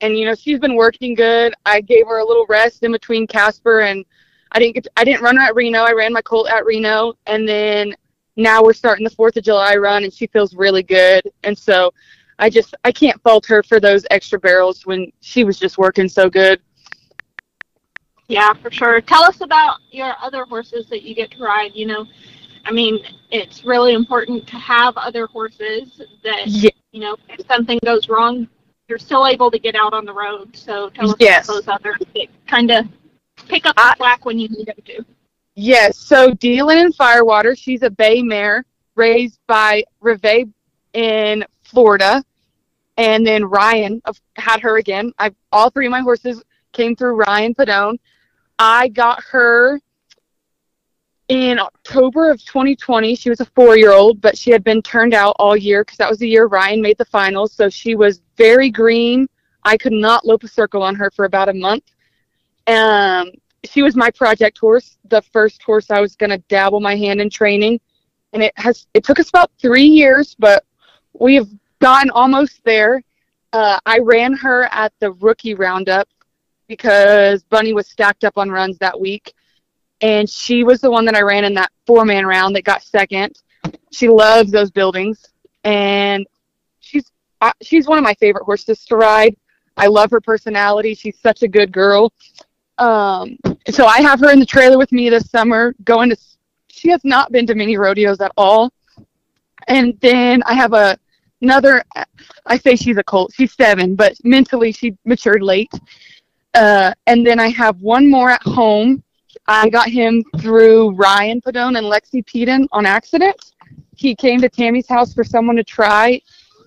And 0.00 0.18
you 0.18 0.26
know, 0.26 0.34
she's 0.34 0.58
been 0.58 0.76
working 0.76 1.14
good. 1.14 1.54
I 1.64 1.80
gave 1.80 2.06
her 2.06 2.18
a 2.18 2.26
little 2.26 2.46
rest 2.48 2.82
in 2.82 2.92
between 2.92 3.26
Casper, 3.26 3.80
and 3.80 4.04
I 4.52 4.58
didn't 4.58 4.74
get 4.74 4.84
to, 4.84 4.90
I 4.96 5.04
didn't 5.04 5.22
run 5.22 5.36
her 5.36 5.42
at 5.42 5.54
Reno. 5.54 5.80
I 5.80 5.92
ran 5.92 6.12
my 6.12 6.22
colt 6.22 6.48
at 6.48 6.66
Reno, 6.66 7.14
and 7.26 7.48
then 7.48 7.94
now 8.36 8.62
we're 8.62 8.74
starting 8.74 9.04
the 9.04 9.10
Fourth 9.10 9.36
of 9.36 9.44
July 9.44 9.76
run, 9.76 10.04
and 10.04 10.12
she 10.12 10.26
feels 10.26 10.54
really 10.54 10.82
good. 10.82 11.22
And 11.44 11.56
so 11.56 11.92
I 12.38 12.50
just 12.50 12.74
I 12.84 12.92
can't 12.92 13.20
fault 13.22 13.46
her 13.46 13.62
for 13.62 13.80
those 13.80 14.04
extra 14.10 14.38
barrels 14.38 14.84
when 14.84 15.10
she 15.20 15.44
was 15.44 15.58
just 15.58 15.78
working 15.78 16.08
so 16.08 16.28
good. 16.28 16.60
Yeah, 18.28 18.52
for 18.54 18.70
sure. 18.70 19.00
Tell 19.00 19.22
us 19.22 19.40
about 19.40 19.78
your 19.90 20.14
other 20.20 20.44
horses 20.44 20.88
that 20.88 21.02
you 21.02 21.14
get 21.14 21.30
to 21.32 21.42
ride. 21.42 21.70
You 21.74 21.86
know, 21.86 22.06
I 22.64 22.72
mean, 22.72 22.98
it's 23.30 23.64
really 23.64 23.94
important 23.94 24.46
to 24.48 24.56
have 24.56 24.96
other 24.96 25.26
horses 25.26 26.02
that, 26.24 26.46
Yeah. 26.46 26.70
You 26.96 27.02
know, 27.02 27.16
if 27.28 27.46
something 27.46 27.78
goes 27.84 28.08
wrong, 28.08 28.48
you're 28.88 28.96
still 28.98 29.26
able 29.26 29.50
to 29.50 29.58
get 29.58 29.74
out 29.74 29.92
on 29.92 30.06
the 30.06 30.14
road. 30.14 30.56
So 30.56 30.88
tell 30.88 31.10
us 31.10 31.16
Yes. 31.20 31.46
about 31.46 31.54
those 31.56 31.68
others 31.68 31.96
that 32.14 32.28
kind 32.46 32.70
of 32.70 32.86
pick 33.46 33.66
up 33.66 33.76
the 33.76 33.82
I- 33.82 33.94
slack 33.98 34.24
when 34.24 34.38
you 34.38 34.48
need 34.48 34.66
them 34.68 34.78
to. 34.86 35.04
Yes, 35.56 35.98
so 35.98 36.30
Dealin 36.32 36.86
and 36.86 36.94
Firewater, 36.94 37.54
she's 37.54 37.82
a 37.82 37.90
bay 37.90 38.22
mare 38.22 38.64
raised 38.94 39.38
by 39.46 39.84
Rive 40.00 40.48
in 40.94 41.44
Florida. 41.64 42.24
And 42.96 43.26
then 43.26 43.44
Ryan 43.44 44.00
of- 44.06 44.18
had 44.36 44.60
her 44.60 44.78
again. 44.78 45.12
I 45.18 45.32
all 45.52 45.68
three 45.68 45.84
of 45.84 45.90
my 45.90 46.00
horses 46.00 46.42
came 46.72 46.96
through 46.96 47.16
Ryan 47.16 47.54
Pedone. 47.54 47.98
I 48.58 48.88
got 48.88 49.22
her 49.24 49.82
in 51.28 51.58
October 51.58 52.30
of 52.30 52.44
2020. 52.44 53.14
She 53.14 53.30
was 53.30 53.40
a 53.40 53.44
four-year-old, 53.44 54.20
but 54.20 54.38
she 54.38 54.50
had 54.50 54.62
been 54.62 54.82
turned 54.82 55.14
out 55.14 55.36
all 55.38 55.56
year 55.56 55.84
because 55.84 55.98
that 55.98 56.08
was 56.08 56.18
the 56.18 56.28
year 56.28 56.46
Ryan 56.46 56.80
made 56.80 56.98
the 56.98 57.04
finals. 57.04 57.52
So 57.52 57.68
she 57.68 57.94
was 57.94 58.20
very 58.36 58.70
green. 58.70 59.28
I 59.64 59.76
could 59.76 59.92
not 59.92 60.24
lope 60.24 60.44
a 60.44 60.48
circle 60.48 60.82
on 60.82 60.94
her 60.94 61.10
for 61.10 61.24
about 61.24 61.48
a 61.48 61.54
month. 61.54 61.84
Um, 62.66 63.32
she 63.64 63.82
was 63.82 63.96
my 63.96 64.10
project 64.10 64.58
horse, 64.58 64.96
the 65.08 65.22
first 65.22 65.62
horse 65.62 65.90
I 65.90 66.00
was 66.00 66.14
going 66.14 66.30
to 66.30 66.38
dabble 66.48 66.80
my 66.80 66.96
hand 66.96 67.20
in 67.20 67.30
training. 67.30 67.80
And 68.32 68.42
it 68.42 68.52
has 68.56 68.86
it 68.94 69.04
took 69.04 69.18
us 69.18 69.28
about 69.28 69.50
three 69.60 69.86
years, 69.86 70.36
but 70.38 70.64
we 71.12 71.34
have 71.34 71.48
gotten 71.80 72.10
almost 72.10 72.62
there. 72.64 73.02
Uh, 73.52 73.78
I 73.86 73.98
ran 73.98 74.34
her 74.34 74.64
at 74.64 74.92
the 75.00 75.12
rookie 75.12 75.54
roundup 75.54 76.08
because 76.66 77.42
Bunny 77.44 77.72
was 77.72 77.88
stacked 77.88 78.24
up 78.24 78.36
on 78.36 78.50
runs 78.50 78.78
that 78.78 78.98
week, 78.98 79.32
and 80.00 80.28
she 80.28 80.64
was 80.64 80.80
the 80.80 80.90
one 80.90 81.04
that 81.06 81.14
I 81.14 81.22
ran 81.22 81.44
in 81.44 81.54
that 81.54 81.70
four 81.86 82.04
man 82.04 82.26
round 82.26 82.56
that 82.56 82.64
got 82.64 82.82
second. 82.82 83.36
She 83.90 84.08
loves 84.08 84.50
those 84.50 84.70
buildings, 84.70 85.24
and 85.64 86.26
she's 86.80 87.10
she's 87.62 87.86
one 87.86 87.98
of 87.98 88.04
my 88.04 88.14
favorite 88.14 88.44
horses 88.44 88.84
to 88.86 88.96
ride. 88.96 89.36
I 89.76 89.86
love 89.88 90.10
her 90.10 90.20
personality. 90.20 90.94
She's 90.94 91.18
such 91.18 91.42
a 91.42 91.48
good 91.48 91.72
girl. 91.72 92.12
Um, 92.78 93.38
so 93.70 93.86
I 93.86 94.00
have 94.00 94.20
her 94.20 94.30
in 94.30 94.38
the 94.38 94.46
trailer 94.46 94.78
with 94.78 94.92
me 94.92 95.10
this 95.10 95.30
summer, 95.30 95.74
going 95.84 96.10
to. 96.10 96.16
She 96.68 96.90
has 96.90 97.00
not 97.04 97.32
been 97.32 97.46
to 97.46 97.54
many 97.54 97.76
rodeos 97.76 98.20
at 98.20 98.32
all, 98.36 98.70
and 99.66 99.98
then 100.00 100.42
I 100.44 100.54
have 100.54 100.72
a 100.72 100.98
another. 101.40 101.82
I 102.44 102.58
say 102.58 102.76
she's 102.76 102.98
a 102.98 103.04
colt. 103.04 103.32
She's 103.34 103.54
seven, 103.54 103.94
but 103.94 104.14
mentally 104.24 104.72
she 104.72 104.96
matured 105.04 105.42
late. 105.42 105.72
Uh, 106.54 106.94
and 107.06 107.26
then 107.26 107.38
I 107.38 107.48
have 107.50 107.80
one 107.80 108.10
more 108.10 108.30
at 108.30 108.42
home. 108.42 109.02
I 109.48 109.68
got 109.68 109.88
him 109.88 110.24
through 110.38 110.90
Ryan 110.90 111.40
Pedone 111.40 111.78
and 111.78 111.86
Lexi 111.86 112.26
Peden 112.26 112.66
on 112.72 112.84
accident. 112.84 113.36
He 113.94 114.14
came 114.14 114.40
to 114.40 114.48
Tammy's 114.48 114.88
house 114.88 115.14
for 115.14 115.22
someone 115.22 115.56
to 115.56 115.64
try, 115.64 116.20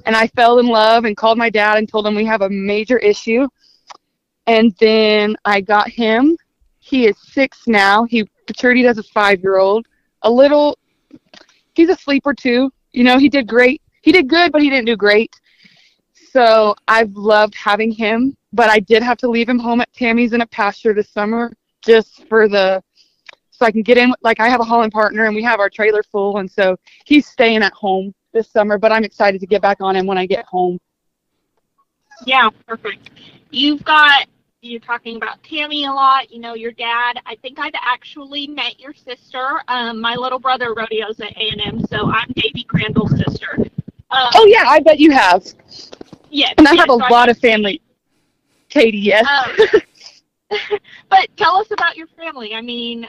and 0.05 0.15
I 0.15 0.27
fell 0.27 0.59
in 0.59 0.67
love 0.67 1.03
and 1.03 1.15
called 1.17 1.37
my 1.37 1.49
dad 1.49 1.77
and 1.77 1.89
told 1.89 2.07
him 2.07 2.15
we 2.15 2.25
have 2.25 2.41
a 2.41 2.49
major 2.49 2.97
issue. 2.97 3.47
And 4.47 4.73
then 4.79 5.35
I 5.43 5.61
got 5.61 5.89
him. 5.89 6.37
He 6.79 7.05
is 7.05 7.17
six 7.17 7.67
now. 7.67 8.05
He 8.05 8.27
matured 8.47 8.77
as 8.77 8.97
a 8.97 9.03
five 9.03 9.41
year 9.41 9.59
old. 9.59 9.85
A 10.21 10.31
little, 10.31 10.77
he's 11.75 11.89
a 11.89 11.95
sleeper 11.95 12.33
too. 12.33 12.71
You 12.93 13.03
know, 13.03 13.19
he 13.19 13.29
did 13.29 13.45
great. 13.45 13.81
He 14.01 14.11
did 14.11 14.27
good, 14.29 14.51
but 14.51 14.61
he 14.61 14.69
didn't 14.69 14.87
do 14.87 14.95
great. 14.95 15.35
So 16.31 16.75
I've 16.87 17.13
loved 17.15 17.55
having 17.55 17.91
him, 17.91 18.37
but 18.53 18.69
I 18.69 18.79
did 18.79 19.03
have 19.03 19.17
to 19.19 19.29
leave 19.29 19.49
him 19.49 19.59
home 19.59 19.81
at 19.81 19.91
Tammy's 19.93 20.33
in 20.33 20.41
a 20.41 20.47
pasture 20.47 20.93
this 20.93 21.09
summer 21.09 21.51
just 21.85 22.27
for 22.27 22.47
the 22.47 22.83
so 23.51 23.65
I 23.65 23.71
can 23.71 23.81
get 23.81 23.97
in. 23.97 24.13
Like 24.21 24.39
I 24.39 24.49
have 24.49 24.61
a 24.61 24.63
hauling 24.63 24.91
partner 24.91 25.25
and 25.25 25.35
we 25.35 25.43
have 25.43 25.59
our 25.59 25.69
trailer 25.69 26.03
full, 26.03 26.37
and 26.37 26.49
so 26.49 26.77
he's 27.05 27.27
staying 27.27 27.61
at 27.61 27.73
home 27.73 28.13
this 28.33 28.49
summer. 28.49 28.77
But 28.77 28.91
I'm 28.91 29.03
excited 29.03 29.41
to 29.41 29.47
get 29.47 29.61
back 29.61 29.77
on 29.81 29.95
him 29.95 30.05
when 30.05 30.17
I 30.17 30.25
get 30.25 30.45
home. 30.45 30.79
Yeah, 32.25 32.49
perfect. 32.67 33.11
You've 33.51 33.83
got 33.83 34.27
you're 34.61 34.79
talking 34.79 35.15
about 35.15 35.41
Tammy 35.43 35.85
a 35.85 35.91
lot. 35.91 36.31
You 36.31 36.39
know 36.39 36.53
your 36.53 36.71
dad. 36.71 37.19
I 37.25 37.35
think 37.35 37.59
I've 37.59 37.73
actually 37.75 38.47
met 38.47 38.79
your 38.79 38.93
sister. 38.93 39.61
Um, 39.67 40.01
my 40.01 40.15
little 40.15 40.39
brother 40.39 40.73
rodeos 40.73 41.19
at 41.19 41.35
A 41.37 41.49
and 41.49 41.61
M, 41.61 41.85
so 41.87 42.09
I'm 42.11 42.27
Davy 42.35 42.63
Crandall's 42.63 43.15
sister. 43.17 43.57
Um, 44.11 44.29
oh 44.35 44.45
yeah, 44.47 44.63
I 44.67 44.79
bet 44.79 44.99
you 44.99 45.11
have. 45.11 45.45
Yes, 46.29 46.53
and 46.57 46.67
I 46.67 46.73
yes, 46.73 46.79
have 46.81 46.89
a 46.89 47.03
so 47.03 47.13
lot 47.13 47.29
of 47.29 47.37
family. 47.39 47.81
Katie, 48.69 48.97
yes. 48.97 49.25
Um, 49.27 49.81
but 51.09 51.29
tell 51.37 51.57
us 51.57 51.71
about 51.71 51.97
your 51.97 52.07
family. 52.07 52.53
I 52.53 52.61
mean, 52.61 53.07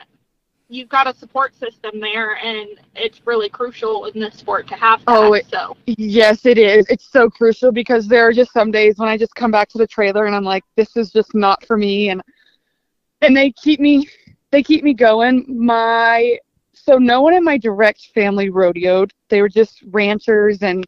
you've 0.69 0.89
got 0.89 1.07
a 1.07 1.15
support 1.15 1.55
system 1.55 2.01
there, 2.01 2.37
and 2.37 2.69
it's 2.95 3.27
really 3.27 3.49
crucial 3.49 4.07
in 4.07 4.21
this 4.21 4.37
sport 4.37 4.67
to 4.69 4.75
have 4.75 5.01
that. 5.01 5.07
Oh, 5.09 5.33
it, 5.35 5.47
so 5.51 5.77
yes, 5.87 6.47
it 6.47 6.59
is. 6.59 6.87
It's 6.89 7.11
so 7.11 7.29
crucial 7.29 7.73
because 7.73 8.07
there 8.07 8.27
are 8.27 8.33
just 8.33 8.53
some 8.53 8.71
days 8.71 8.97
when 8.99 9.09
I 9.09 9.19
just 9.19 9.35
come 9.35 9.51
back 9.51 9.69
to 9.71 9.79
the 9.79 9.87
trailer 9.87 10.27
and 10.27 10.35
I'm 10.35 10.45
like, 10.45 10.65
this 10.77 10.97
is 10.97 11.11
just 11.11 11.35
not 11.35 11.65
for 11.67 11.77
me, 11.77 12.11
and 12.11 12.23
and 13.21 13.37
they 13.37 13.53
keep 13.53 13.81
me 13.81 14.09
they 14.51 14.63
keep 14.63 14.85
me 14.85 14.95
going. 14.95 15.45
My 15.49 16.39
so 16.73 16.97
no 16.97 17.21
one 17.21 17.35
in 17.35 17.45
my 17.45 17.59
direct 17.59 18.09
family 18.15 18.51
rodeoed. 18.51 19.11
They 19.29 19.43
were 19.43 19.49
just 19.49 19.83
ranchers 19.91 20.63
and 20.63 20.85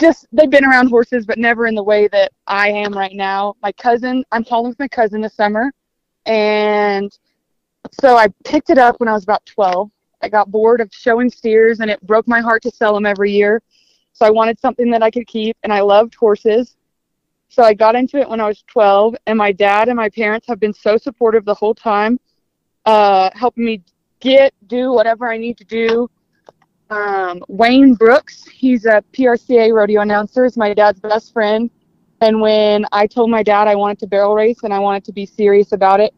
just 0.00 0.26
they've 0.32 0.50
been 0.50 0.64
around 0.64 0.88
horses, 0.88 1.26
but 1.26 1.38
never 1.38 1.66
in 1.66 1.74
the 1.74 1.82
way 1.82 2.08
that 2.08 2.32
I 2.46 2.70
am 2.70 2.92
right 2.96 3.14
now. 3.14 3.54
My 3.62 3.72
cousin, 3.72 4.24
I'm 4.32 4.44
hauling 4.44 4.70
with 4.70 4.78
my 4.78 4.88
cousin 4.88 5.20
this 5.20 5.34
summer, 5.34 5.72
and 6.26 7.16
so 8.00 8.16
I 8.16 8.28
picked 8.44 8.70
it 8.70 8.78
up 8.78 8.98
when 8.98 9.08
I 9.08 9.12
was 9.12 9.22
about 9.22 9.44
12. 9.46 9.90
I 10.22 10.28
got 10.28 10.50
bored 10.50 10.80
of 10.80 10.90
showing 10.92 11.30
steers, 11.30 11.80
and 11.80 11.90
it 11.90 12.00
broke 12.06 12.26
my 12.26 12.40
heart 12.40 12.62
to 12.62 12.70
sell 12.70 12.94
them 12.94 13.06
every 13.06 13.30
year. 13.30 13.62
So 14.12 14.26
I 14.26 14.30
wanted 14.30 14.58
something 14.58 14.90
that 14.90 15.02
I 15.02 15.10
could 15.10 15.26
keep, 15.26 15.56
and 15.62 15.72
I 15.72 15.80
loved 15.80 16.14
horses. 16.14 16.76
So 17.48 17.62
I 17.62 17.74
got 17.74 17.94
into 17.94 18.18
it 18.18 18.28
when 18.28 18.40
I 18.40 18.46
was 18.46 18.62
12, 18.66 19.16
and 19.26 19.36
my 19.36 19.52
dad 19.52 19.88
and 19.88 19.96
my 19.96 20.08
parents 20.08 20.46
have 20.48 20.60
been 20.60 20.74
so 20.74 20.96
supportive 20.96 21.44
the 21.44 21.54
whole 21.54 21.74
time, 21.74 22.18
uh, 22.86 23.30
helping 23.34 23.64
me 23.64 23.82
get, 24.20 24.52
do 24.66 24.92
whatever 24.92 25.30
I 25.30 25.36
need 25.36 25.56
to 25.58 25.64
do 25.64 26.08
um, 26.90 27.42
Wayne 27.48 27.94
Brooks. 27.94 28.44
He's 28.44 28.84
a 28.84 29.02
PRCA 29.12 29.72
rodeo 29.72 30.00
announcer. 30.00 30.44
Is 30.44 30.56
my 30.56 30.74
dad's 30.74 31.00
best 31.00 31.32
friend. 31.32 31.70
And 32.20 32.40
when 32.40 32.84
I 32.92 33.06
told 33.06 33.30
my 33.30 33.42
dad 33.42 33.66
I 33.66 33.74
wanted 33.74 33.98
to 34.00 34.06
barrel 34.06 34.34
race 34.34 34.58
and 34.62 34.74
I 34.74 34.78
wanted 34.78 35.04
to 35.04 35.12
be 35.12 35.24
serious 35.24 35.72
about 35.72 36.00
it, 36.00 36.12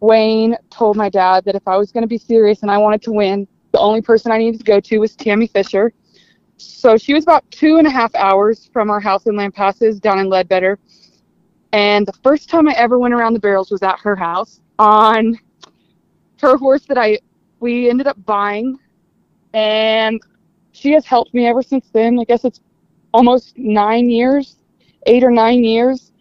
Wayne 0.00 0.56
told 0.70 0.96
my 0.96 1.10
dad 1.10 1.44
that 1.44 1.54
if 1.54 1.66
I 1.68 1.76
was 1.76 1.92
going 1.92 2.02
to 2.02 2.08
be 2.08 2.18
serious 2.18 2.62
and 2.62 2.70
I 2.70 2.78
wanted 2.78 3.02
to 3.02 3.12
win, 3.12 3.46
the 3.72 3.78
only 3.78 4.00
person 4.00 4.32
I 4.32 4.38
needed 4.38 4.58
to 4.58 4.64
go 4.64 4.80
to 4.80 4.98
was 4.98 5.14
Tammy 5.14 5.46
Fisher. 5.46 5.92
So 6.56 6.96
she 6.96 7.12
was 7.12 7.24
about 7.24 7.48
two 7.50 7.76
and 7.76 7.86
a 7.86 7.90
half 7.90 8.14
hours 8.14 8.70
from 8.72 8.88
our 8.88 9.00
house 9.00 9.26
in 9.26 9.34
Lampasas 9.34 10.00
down 10.00 10.18
in 10.18 10.28
Ledbetter. 10.28 10.78
And 11.72 12.06
the 12.06 12.12
first 12.22 12.48
time 12.48 12.68
I 12.68 12.72
ever 12.72 12.98
went 12.98 13.12
around 13.12 13.34
the 13.34 13.40
barrels 13.40 13.70
was 13.70 13.82
at 13.82 13.98
her 13.98 14.14
house 14.14 14.60
on 14.78 15.38
her 16.40 16.56
horse 16.56 16.84
that 16.86 16.98
I 16.98 17.18
we 17.60 17.88
ended 17.90 18.06
up 18.06 18.22
buying 18.24 18.78
and 19.54 20.20
she 20.72 20.92
has 20.92 21.06
helped 21.06 21.32
me 21.32 21.46
ever 21.46 21.62
since 21.62 21.88
then. 21.92 22.18
I 22.18 22.24
guess 22.24 22.44
it's 22.44 22.60
almost 23.14 23.56
nine 23.56 24.10
years, 24.10 24.56
eight 25.06 25.22
or 25.22 25.30
nine 25.30 25.62
years. 25.62 26.12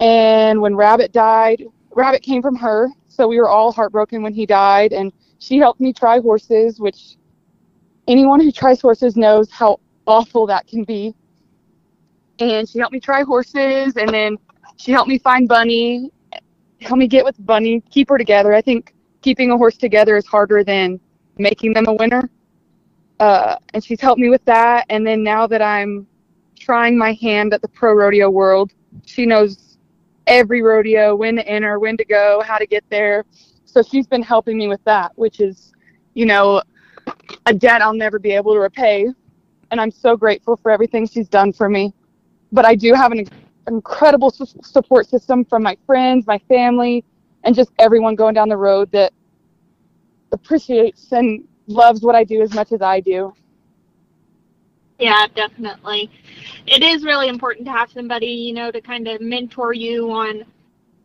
And 0.00 0.60
when 0.60 0.74
Rabbit 0.74 1.12
died, 1.12 1.64
Rabbit 1.94 2.22
came 2.22 2.40
from 2.40 2.56
her, 2.56 2.88
so 3.08 3.28
we 3.28 3.38
were 3.38 3.48
all 3.48 3.70
heartbroken 3.70 4.22
when 4.22 4.32
he 4.32 4.46
died. 4.46 4.92
And 4.94 5.12
she 5.38 5.58
helped 5.58 5.80
me 5.80 5.92
try 5.92 6.20
horses, 6.20 6.80
which 6.80 7.16
anyone 8.08 8.40
who 8.40 8.50
tries 8.50 8.80
horses 8.80 9.16
knows 9.16 9.50
how 9.50 9.80
awful 10.06 10.46
that 10.46 10.66
can 10.66 10.84
be. 10.84 11.14
And 12.38 12.66
she 12.66 12.78
helped 12.78 12.94
me 12.94 13.00
try 13.00 13.24
horses, 13.24 13.96
and 13.96 14.08
then 14.08 14.38
she 14.76 14.92
helped 14.92 15.08
me 15.08 15.18
find 15.18 15.48
Bunny, 15.48 16.10
help 16.80 16.98
me 16.98 17.08
get 17.08 17.24
with 17.24 17.34
Bunny, 17.44 17.82
keep 17.90 18.08
her 18.08 18.16
together. 18.16 18.54
I 18.54 18.62
think 18.62 18.94
keeping 19.20 19.50
a 19.50 19.56
horse 19.56 19.76
together 19.76 20.16
is 20.16 20.24
harder 20.24 20.64
than 20.64 21.00
making 21.36 21.74
them 21.74 21.86
a 21.88 21.92
winner 21.92 22.30
uh, 23.20 23.56
and 23.74 23.84
she's 23.84 24.00
helped 24.00 24.20
me 24.20 24.28
with 24.28 24.44
that. 24.44 24.86
And 24.90 25.06
then 25.06 25.22
now 25.22 25.46
that 25.46 25.62
I'm 25.62 26.06
trying 26.58 26.96
my 26.96 27.12
hand 27.14 27.54
at 27.54 27.62
the 27.62 27.68
pro 27.68 27.92
rodeo 27.92 28.30
world, 28.30 28.72
she 29.06 29.26
knows 29.26 29.78
every 30.26 30.62
rodeo, 30.62 31.16
when 31.16 31.36
to 31.36 31.48
enter, 31.48 31.78
when 31.78 31.96
to 31.96 32.04
go, 32.04 32.42
how 32.46 32.58
to 32.58 32.66
get 32.66 32.84
there. 32.90 33.24
So 33.64 33.82
she's 33.82 34.06
been 34.06 34.22
helping 34.22 34.58
me 34.58 34.68
with 34.68 34.82
that, 34.84 35.12
which 35.16 35.40
is, 35.40 35.72
you 36.14 36.26
know, 36.26 36.62
a 37.46 37.54
debt 37.54 37.82
I'll 37.82 37.94
never 37.94 38.18
be 38.18 38.32
able 38.32 38.52
to 38.54 38.60
repay. 38.60 39.06
And 39.70 39.80
I'm 39.80 39.90
so 39.90 40.16
grateful 40.16 40.56
for 40.56 40.70
everything 40.70 41.06
she's 41.06 41.28
done 41.28 41.52
for 41.52 41.68
me. 41.68 41.92
But 42.52 42.64
I 42.64 42.74
do 42.74 42.94
have 42.94 43.12
an 43.12 43.26
incredible 43.66 44.30
support 44.30 45.08
system 45.08 45.44
from 45.44 45.62
my 45.62 45.76
friends, 45.86 46.26
my 46.26 46.38
family, 46.48 47.04
and 47.44 47.54
just 47.54 47.70
everyone 47.78 48.14
going 48.14 48.34
down 48.34 48.48
the 48.48 48.56
road 48.56 48.90
that 48.92 49.12
appreciates 50.32 51.12
and 51.12 51.46
loves 51.68 52.02
what 52.02 52.14
I 52.14 52.24
do 52.24 52.42
as 52.42 52.54
much 52.54 52.72
as 52.72 52.82
I 52.82 53.00
do. 53.00 53.32
Yeah, 54.98 55.26
definitely. 55.34 56.10
It 56.66 56.82
is 56.82 57.04
really 57.04 57.28
important 57.28 57.66
to 57.66 57.72
have 57.72 57.90
somebody, 57.90 58.26
you 58.26 58.52
know, 58.52 58.70
to 58.70 58.80
kind 58.80 59.06
of 59.06 59.20
mentor 59.20 59.72
you 59.72 60.10
on 60.10 60.44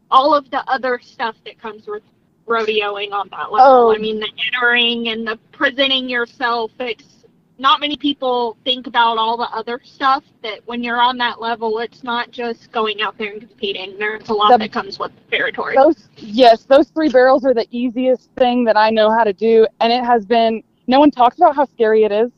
all 0.10 0.34
of 0.34 0.50
the 0.50 0.68
other 0.70 1.00
stuff 1.02 1.36
that 1.46 1.60
comes 1.62 1.86
with 1.88 2.04
rodeoing 2.48 3.12
on 3.12 3.30
that 3.30 3.52
level. 3.52 3.60
Oh. 3.60 3.96
I 3.96 4.00
mean, 4.00 4.20
the 4.20 4.30
entering 4.48 5.10
and 5.10 5.28
the 5.28 5.38
presenting 5.52 6.10
yourself. 6.10 6.72
It's 6.80 7.23
not 7.58 7.80
many 7.80 7.96
people 7.96 8.58
think 8.64 8.88
about 8.88 9.18
all 9.18 9.38
the 9.38 9.50
other 9.56 9.80
stuff 9.84 10.24
that 10.42 10.60
when 10.66 10.84
you're 10.84 11.02
on 11.02 11.18
that 11.18 11.40
level, 11.40 11.80
it's 11.80 12.04
not 12.04 12.32
just 12.32 12.72
going 12.72 13.02
out 13.02 13.18
there 13.18 13.34
and 13.34 13.42
competing. 13.42 13.98
There's 13.98 14.30
a 14.30 14.34
lot 14.34 14.52
the, 14.52 14.58
that 14.58 14.72
comes 14.72 14.98
with 14.98 15.12
the 15.16 15.38
territory. 15.38 15.76
Those, 15.76 16.10
yes, 16.18 16.64
those 16.64 16.90
three 16.90 17.10
barrels 17.10 17.46
are 17.46 17.54
the 17.54 17.68
easiest 17.70 18.32
thing 18.38 18.64
that 18.66 18.76
I 18.76 18.90
know 18.90 19.12
how 19.12 19.24
to 19.24 19.34
do, 19.34 19.68
and 19.80 19.94
it 19.94 20.04
has 20.04 20.26
been. 20.26 20.64
No 20.88 21.00
one 21.00 21.12
talks 21.12 21.38
about 21.38 21.56
how 21.56 21.66
scary 21.66 22.04
it 22.04 22.12
is. 22.12 22.32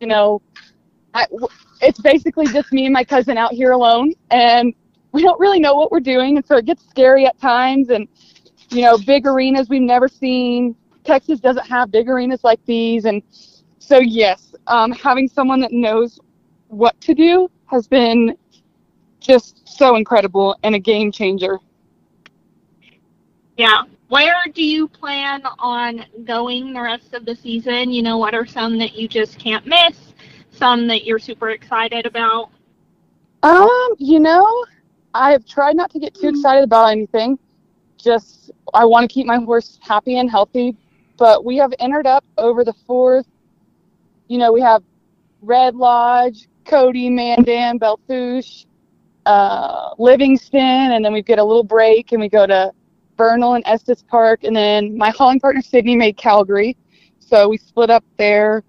You 0.00 0.08
know, 0.08 0.42
I, 1.12 1.26
it's 1.80 2.00
basically 2.00 2.46
just 2.46 2.72
me 2.72 2.86
and 2.86 2.92
my 2.92 3.04
cousin 3.04 3.36
out 3.36 3.52
here 3.52 3.72
alone, 3.72 4.14
and 4.30 4.74
we 5.12 5.22
don't 5.22 5.38
really 5.38 5.60
know 5.60 5.74
what 5.74 5.92
we're 5.92 6.00
doing, 6.00 6.36
and 6.36 6.46
so 6.46 6.56
it 6.56 6.64
gets 6.64 6.88
scary 6.88 7.26
at 7.26 7.38
times. 7.38 7.90
And 7.90 8.08
you 8.70 8.82
know, 8.82 8.96
big 8.98 9.26
arenas 9.26 9.68
we've 9.68 9.82
never 9.82 10.08
seen. 10.08 10.74
Texas 11.04 11.38
doesn't 11.38 11.66
have 11.66 11.90
big 11.90 12.08
arenas 12.08 12.42
like 12.42 12.64
these, 12.64 13.04
and 13.04 13.22
so 13.84 13.98
yes, 13.98 14.54
um, 14.66 14.92
having 14.92 15.28
someone 15.28 15.60
that 15.60 15.72
knows 15.72 16.18
what 16.68 16.98
to 17.02 17.14
do 17.14 17.50
has 17.66 17.86
been 17.86 18.36
just 19.20 19.68
so 19.68 19.96
incredible 19.96 20.56
and 20.62 20.74
a 20.74 20.78
game 20.78 21.12
changer. 21.12 21.58
Yeah. 23.58 23.82
Where 24.08 24.36
do 24.54 24.64
you 24.64 24.88
plan 24.88 25.42
on 25.58 26.06
going 26.24 26.72
the 26.72 26.80
rest 26.80 27.14
of 27.14 27.26
the 27.26 27.36
season? 27.36 27.90
You 27.90 28.02
know, 28.02 28.16
what 28.16 28.34
are 28.34 28.46
some 28.46 28.78
that 28.78 28.94
you 28.94 29.06
just 29.06 29.38
can't 29.38 29.66
miss? 29.66 30.14
Some 30.50 30.86
that 30.86 31.04
you're 31.04 31.18
super 31.18 31.50
excited 31.50 32.06
about? 32.06 32.50
Um, 33.42 33.94
you 33.98 34.18
know, 34.18 34.64
I've 35.12 35.44
tried 35.44 35.76
not 35.76 35.90
to 35.90 35.98
get 35.98 36.14
too 36.14 36.28
excited 36.28 36.64
about 36.64 36.86
anything. 36.86 37.38
Just 37.98 38.50
I 38.72 38.84
want 38.86 39.08
to 39.08 39.12
keep 39.12 39.26
my 39.26 39.38
horse 39.38 39.78
happy 39.82 40.18
and 40.18 40.30
healthy. 40.30 40.76
But 41.16 41.44
we 41.44 41.56
have 41.58 41.72
entered 41.78 42.06
up 42.06 42.24
over 42.38 42.64
the 42.64 42.74
fourth 42.86 43.26
you 44.28 44.38
know, 44.38 44.52
we 44.52 44.60
have 44.60 44.82
Red 45.42 45.74
Lodge, 45.74 46.48
Cody, 46.64 47.10
Mandan, 47.10 47.78
Belle 47.78 48.00
Fourche, 48.06 48.66
uh, 49.26 49.90
Livingston, 49.98 50.60
and 50.92 51.04
then 51.04 51.12
we 51.12 51.22
get 51.22 51.38
a 51.38 51.44
little 51.44 51.64
break 51.64 52.12
and 52.12 52.20
we 52.20 52.28
go 52.28 52.46
to 52.46 52.72
Vernal 53.16 53.54
and 53.54 53.64
Estes 53.66 54.02
Park. 54.02 54.44
And 54.44 54.54
then 54.54 54.96
my 54.96 55.10
hauling 55.10 55.40
partner, 55.40 55.62
Sydney, 55.62 55.96
made 55.96 56.16
Calgary. 56.16 56.76
So 57.20 57.48
we 57.48 57.56
split 57.56 57.90
up 57.90 58.04
there. 58.16 58.62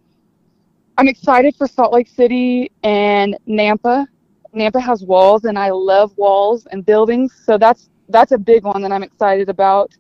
I'm 0.97 1.07
excited 1.07 1.55
for 1.57 1.67
Salt 1.67 1.93
Lake 1.93 2.07
City 2.07 2.71
and 2.83 3.38
Nampa. 3.47 4.07
Nampa 4.55 4.81
has 4.81 5.03
walls, 5.03 5.43
and 5.43 5.59
I 5.59 5.69
love 5.71 6.17
walls 6.17 6.65
and 6.71 6.85
buildings. 6.85 7.33
So 7.45 7.57
that's 7.57 7.89
that's 8.07 8.31
a 8.31 8.38
big 8.38 8.63
one 8.63 8.81
that 8.81 8.91
I'm 8.91 9.03
excited 9.03 9.50
about. 9.50 9.91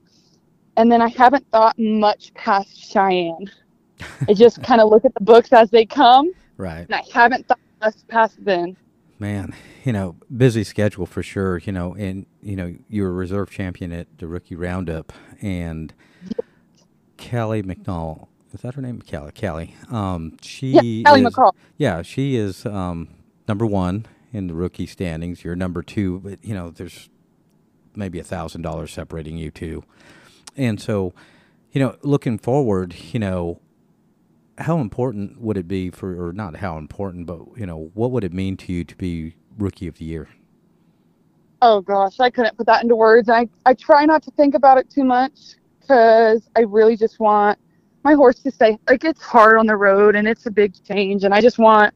And 0.77 0.91
then 0.91 1.01
I 1.01 1.09
haven't 1.09 1.45
thought 1.51 1.77
much 1.77 2.33
past 2.33 2.77
Cheyenne. 2.77 3.49
I 4.27 4.33
just 4.33 4.61
kind 4.63 4.81
of 4.81 4.89
look 4.89 5.05
at 5.05 5.13
the 5.13 5.23
books 5.23 5.51
as 5.53 5.69
they 5.69 5.85
come. 5.85 6.31
Right. 6.57 6.85
And 6.85 6.95
I 6.95 7.03
haven't 7.13 7.47
thought 7.47 7.59
past 8.07 8.43
then. 8.43 8.77
Man, 9.19 9.53
you 9.83 9.93
know, 9.93 10.15
busy 10.35 10.63
schedule 10.63 11.05
for 11.05 11.23
sure. 11.23 11.59
You 11.59 11.71
know, 11.71 11.95
and 11.95 12.25
you 12.41 12.55
know, 12.55 12.75
you 12.89 13.03
were 13.03 13.09
a 13.09 13.13
reserve 13.13 13.49
champion 13.49 13.91
at 13.93 14.07
the 14.17 14.27
rookie 14.27 14.55
roundup, 14.55 15.13
and 15.41 15.93
Callie 17.17 17.63
McNall 17.63 18.27
is 18.55 18.61
that 18.61 18.75
her 18.75 18.81
name? 18.81 19.01
Callie. 19.01 19.33
Callie. 19.33 19.75
Um, 19.91 20.37
she 20.41 20.71
yeah, 20.71 21.09
Callie 21.09 21.25
is, 21.25 21.33
McCall. 21.33 21.51
Yeah, 21.77 22.01
she 22.03 22.37
is 22.37 22.65
um, 22.65 23.09
number 23.49 23.65
one 23.65 24.05
in 24.31 24.47
the 24.47 24.53
rookie 24.53 24.87
standings. 24.87 25.43
You're 25.43 25.57
number 25.57 25.83
two, 25.83 26.19
but 26.21 26.43
you 26.43 26.53
know, 26.53 26.69
there's 26.69 27.09
maybe 27.95 28.17
a 28.17 28.23
thousand 28.23 28.61
dollars 28.61 28.93
separating 28.93 29.37
you 29.37 29.51
two, 29.51 29.83
and 30.55 30.79
so, 30.81 31.13
you 31.73 31.81
know, 31.81 31.97
looking 32.01 32.37
forward, 32.37 32.95
you 33.11 33.19
know, 33.19 33.59
how 34.57 34.79
important 34.79 35.39
would 35.41 35.57
it 35.57 35.67
be 35.67 35.89
for, 35.89 36.27
or 36.27 36.31
not 36.31 36.57
how 36.57 36.77
important, 36.77 37.25
but 37.25 37.39
you 37.57 37.65
know, 37.65 37.91
what 37.93 38.11
would 38.11 38.23
it 38.23 38.33
mean 38.33 38.57
to 38.57 38.73
you 38.73 38.83
to 38.83 38.95
be 38.95 39.35
rookie 39.57 39.87
of 39.87 39.97
the 39.97 40.05
year? 40.05 40.29
Oh 41.61 41.81
gosh, 41.81 42.19
I 42.19 42.29
couldn't 42.29 42.57
put 42.57 42.67
that 42.67 42.83
into 42.83 42.95
words. 42.95 43.29
I 43.29 43.49
I 43.65 43.73
try 43.73 44.05
not 44.05 44.23
to 44.23 44.31
think 44.31 44.55
about 44.55 44.77
it 44.77 44.89
too 44.89 45.03
much 45.03 45.55
because 45.79 46.49
I 46.55 46.61
really 46.61 46.95
just 46.95 47.19
want 47.19 47.59
my 48.03 48.13
horse 48.13 48.39
to 48.39 48.51
stay. 48.51 48.77
Like 48.89 49.03
it's 49.03 49.21
hard 49.21 49.57
on 49.57 49.65
the 49.65 49.75
road 49.75 50.15
and 50.15 50.27
it's 50.27 50.45
a 50.45 50.51
big 50.51 50.73
change, 50.83 51.23
and 51.23 51.33
I 51.33 51.41
just 51.41 51.59
want 51.59 51.93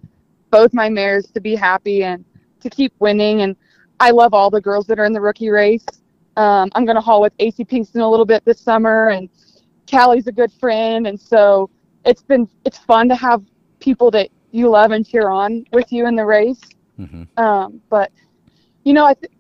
both 0.52 0.74
my 0.74 0.90
mares 0.90 1.28
to 1.32 1.40
be 1.40 1.56
happy 1.56 2.04
and 2.04 2.26
to 2.62 2.70
keep 2.70 2.94
winning. 3.00 3.42
And 3.42 3.56
I 4.00 4.12
love 4.12 4.34
all 4.34 4.50
the 4.50 4.62
girls 4.62 4.88
that 4.88 5.00
are 5.00 5.06
in 5.06 5.14
the 5.14 5.22
rookie 5.22 5.50
race. 5.50 5.86
Um, 6.36 6.72
I'm 6.76 6.86
gonna 6.86 7.02
haul 7.02 7.22
with 7.22 7.34
AC 7.40 7.64
Pinkston 7.64 8.02
a 8.02 8.08
little 8.08 8.26
bit 8.26 8.44
this 8.46 8.60
summer, 8.60 9.10
and 9.10 9.30
Callie's 9.90 10.28
a 10.28 10.32
good 10.32 10.52
friend, 10.54 11.08
and 11.08 11.20
so 11.20 11.70
it's 12.06 12.22
been 12.22 12.48
it's 12.66 12.78
fun 12.78 13.10
to 13.10 13.16
have 13.16 13.44
people 13.80 14.12
that 14.12 14.30
you 14.52 14.70
love 14.70 14.92
and 14.92 15.06
cheer 15.06 15.30
on 15.30 15.66
with 15.72 15.92
you 15.92 16.08
in 16.08 16.16
the 16.16 16.26
race. 16.26 16.62
Mm-hmm. 17.00 17.24
Um, 17.38 17.82
but 17.90 18.12
you 18.84 18.94
know, 18.94 19.06
I 19.06 19.14
th- 19.14 19.32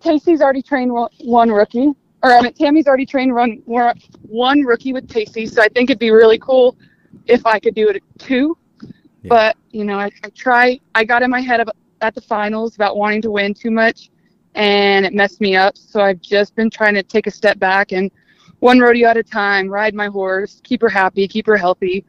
Casey's 0.00 0.40
already 0.40 0.62
trained 0.62 0.92
one, 0.92 1.10
one 1.20 1.50
rookie, 1.50 1.92
or 2.22 2.32
I 2.32 2.40
mean, 2.40 2.52
Tammy's 2.52 2.86
already 2.86 3.06
trained 3.06 3.34
one 3.34 3.62
one 3.64 4.62
rookie 4.62 4.92
with 4.92 5.08
Casey. 5.08 5.46
So 5.46 5.62
I 5.62 5.68
think 5.68 5.90
it'd 5.90 5.98
be 5.98 6.10
really 6.10 6.38
cool 6.38 6.76
if 7.26 7.46
I 7.46 7.58
could 7.58 7.74
do 7.74 7.88
it 7.88 8.02
too. 8.18 8.56
Yeah. 8.80 8.88
But 9.28 9.56
you 9.70 9.84
know, 9.84 9.98
I, 9.98 10.10
I 10.24 10.30
try. 10.30 10.80
I 10.94 11.04
got 11.04 11.22
in 11.22 11.30
my 11.30 11.40
head 11.40 11.60
about, 11.60 11.76
at 12.00 12.14
the 12.14 12.20
finals 12.20 12.74
about 12.74 12.96
wanting 12.96 13.22
to 13.22 13.30
win 13.30 13.54
too 13.54 13.70
much, 13.70 14.10
and 14.54 15.06
it 15.06 15.14
messed 15.14 15.40
me 15.40 15.56
up. 15.56 15.76
So 15.76 16.00
I've 16.00 16.20
just 16.20 16.54
been 16.54 16.70
trying 16.70 16.94
to 16.94 17.02
take 17.02 17.26
a 17.26 17.30
step 17.30 17.58
back 17.58 17.92
and 17.92 18.10
one 18.60 18.80
rodeo 18.80 19.08
at 19.08 19.16
a 19.16 19.22
time, 19.22 19.68
ride 19.68 19.94
my 19.94 20.06
horse, 20.08 20.60
keep 20.64 20.82
her 20.82 20.88
happy, 20.88 21.28
keep 21.28 21.46
her 21.46 21.56
healthy. 21.56 22.04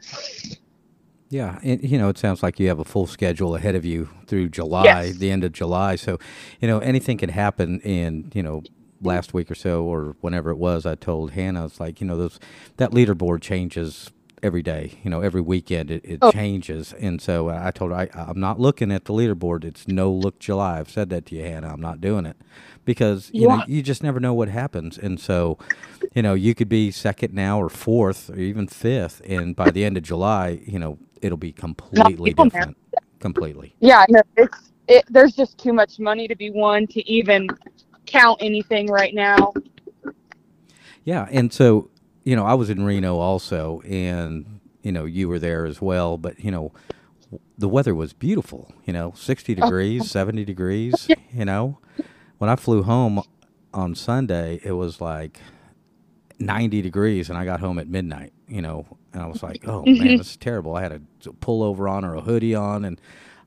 Yeah, 1.30 1.60
and 1.64 1.84
you 1.84 1.98
know, 1.98 2.10
it 2.10 2.18
sounds 2.18 2.42
like 2.44 2.60
you 2.60 2.70
have 2.70 2.80
a 2.80 2.86
full 2.86 3.08
schedule 3.08 3.56
ahead 3.56 3.76
of 3.76 3.86
you 3.86 4.10
through 4.28 4.50
July, 4.50 5.12
Yes. 5.12 5.18
the 5.18 5.30
end 5.32 5.44
of 5.44 5.52
July. 5.52 5.98
So, 5.98 6.20
you 6.62 6.68
know, 6.70 6.80
anything 6.80 7.18
can 7.18 7.30
happen 7.30 7.82
in, 7.82 8.32
you 8.34 8.44
know, 8.44 8.64
last 9.02 9.34
week 9.34 9.52
or 9.52 9.56
so 9.56 9.84
or 9.84 10.16
whenever 10.22 10.52
it 10.52 10.58
was, 10.58 10.86
I 10.86 10.96
told 10.96 11.32
Hannah, 11.32 11.66
it's 11.66 11.80
like, 11.82 12.02
you 12.02 12.08
know, 12.08 12.18
those 12.18 12.40
that 12.78 12.92
leaderboard 12.92 13.42
changes 13.42 14.10
every 14.42 14.64
day, 14.64 15.00
you 15.04 15.10
know, 15.10 15.22
every 15.22 15.42
weekend 15.42 15.92
it, 15.92 16.06
it 16.06 16.22
Oh. 16.22 16.32
changes. 16.32 16.94
And 16.94 17.22
so 17.22 17.50
I 17.50 17.72
told 17.72 17.92
her 17.92 17.98
I, 17.98 18.10
I'm 18.16 18.40
not 18.40 18.60
looking 18.60 18.92
at 18.92 19.06
the 19.06 19.14
leaderboard. 19.14 19.66
It's 19.66 19.88
no 19.88 20.12
look 20.12 20.40
July. 20.40 20.80
I've 20.80 20.90
said 20.92 21.10
that 21.10 21.26
to 21.28 21.36
you, 21.36 21.44
Hannah. 21.44 21.74
I'm 21.74 21.82
not 21.82 22.00
doing 22.02 22.26
it. 22.26 22.38
Because, 22.86 23.32
you 23.34 23.48
know, 23.48 23.64
you 23.68 23.82
just 23.84 24.02
never 24.04 24.20
know 24.22 24.34
what 24.34 24.48
happens. 24.50 24.98
And 24.98 25.20
so, 25.20 25.58
you 26.18 26.24
know, 26.24 26.34
you 26.34 26.56
could 26.56 26.68
be 26.68 26.90
second 26.90 27.36
now 27.36 27.62
or 27.62 27.70
fourth 27.70 28.32
or 28.32 28.40
even 28.40 28.68
fifth 28.68 29.22
and 29.24 29.56
by 29.56 29.70
the 29.70 29.86
end 29.86 29.98
of 29.98 30.04
July, 30.04 30.60
you 30.66 30.80
know, 30.80 30.98
it'll 31.22 31.38
be 31.38 31.52
completely 31.52 32.32
people 32.32 32.46
know. 32.46 32.50
different. 32.50 32.78
Completely. 33.20 33.76
Yeah, 33.82 34.04
no, 34.10 34.22
it's 34.36 34.72
it. 34.88 35.06
There's 35.12 35.36
just 35.36 35.60
too 35.60 35.74
much 35.74 36.00
money 36.00 36.28
to 36.28 36.36
be 36.36 36.50
won 36.50 36.88
to 36.88 37.08
even 37.08 37.48
count 38.08 38.40
anything 38.42 38.88
right 38.88 39.14
now. 39.14 39.54
Yeah, 41.04 41.28
and 41.30 41.54
so 41.54 41.92
you 42.24 42.36
know, 42.36 42.48
I 42.48 42.56
was 42.56 42.72
in 42.72 42.84
Reno 42.84 43.20
also, 43.20 43.82
and 43.82 44.60
you 44.82 44.92
know, 44.92 45.06
you 45.06 45.30
were 45.30 45.38
there 45.38 45.68
as 45.68 45.84
well. 45.84 46.18
But 46.18 46.40
you 46.40 46.50
know, 46.50 46.74
the 47.60 47.70
weather 47.70 47.94
was 47.94 48.14
beautiful. 48.14 48.74
You 48.86 48.94
know, 48.94 49.14
sixty 49.16 49.56
oh. 49.56 49.66
degrees, 49.66 50.10
seventy 50.10 50.44
degrees. 50.44 51.08
You 51.32 51.46
know, 51.46 51.78
when 52.40 52.50
I 52.50 52.56
flew 52.56 52.82
home 52.82 53.22
on 53.72 53.94
Sunday, 53.94 54.60
it 54.64 54.72
was 54.72 55.00
like 55.00 55.40
ninety 56.39 56.82
degrees, 56.82 57.30
and 57.30 57.38
I 57.38 57.45
got 57.45 57.60
home 57.60 57.80
at 57.80 57.88
midnight. 57.88 58.34
You 58.47 58.62
know, 58.62 58.86
and 59.13 59.21
I 59.21 59.28
was 59.28 59.43
like, 59.43 59.67
oh 59.67 59.84
man, 59.86 60.17
this 60.17 60.32
is 60.32 60.38
terrible. 60.38 60.76
I 60.76 60.82
had 60.82 60.91
a 60.91 61.02
pullover 61.41 61.89
on 61.89 62.06
or 62.06 62.15
a 62.15 62.21
hoodie 62.21 62.56
on, 62.56 62.86
and 62.86 63.00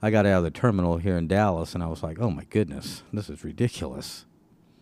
I 0.02 0.10
got 0.10 0.26
out 0.26 0.38
of 0.38 0.44
the 0.44 0.50
terminal 0.50 0.98
here 0.98 1.16
in 1.16 1.28
Dallas, 1.28 1.74
and 1.74 1.82
I 1.82 1.86
was 1.88 2.02
like, 2.02 2.18
oh 2.20 2.30
my 2.30 2.44
goodness, 2.44 3.02
this 3.12 3.28
is 3.28 3.44
ridiculous. 3.44 4.24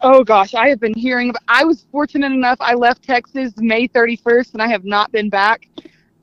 Oh 0.01 0.23
gosh, 0.23 0.55
I 0.55 0.69
have 0.69 0.79
been 0.79 0.95
hearing. 0.95 1.33
I 1.49 1.65
was 1.65 1.85
fortunate 1.91 2.31
enough. 2.33 2.59
I 2.61 2.75
left 2.75 3.03
Texas 3.03 3.53
May 3.57 3.89
31st, 3.89 4.53
and 4.53 4.63
I 4.63 4.69
have 4.69 4.85
not 4.85 5.11
been 5.11 5.29
back. 5.29 5.67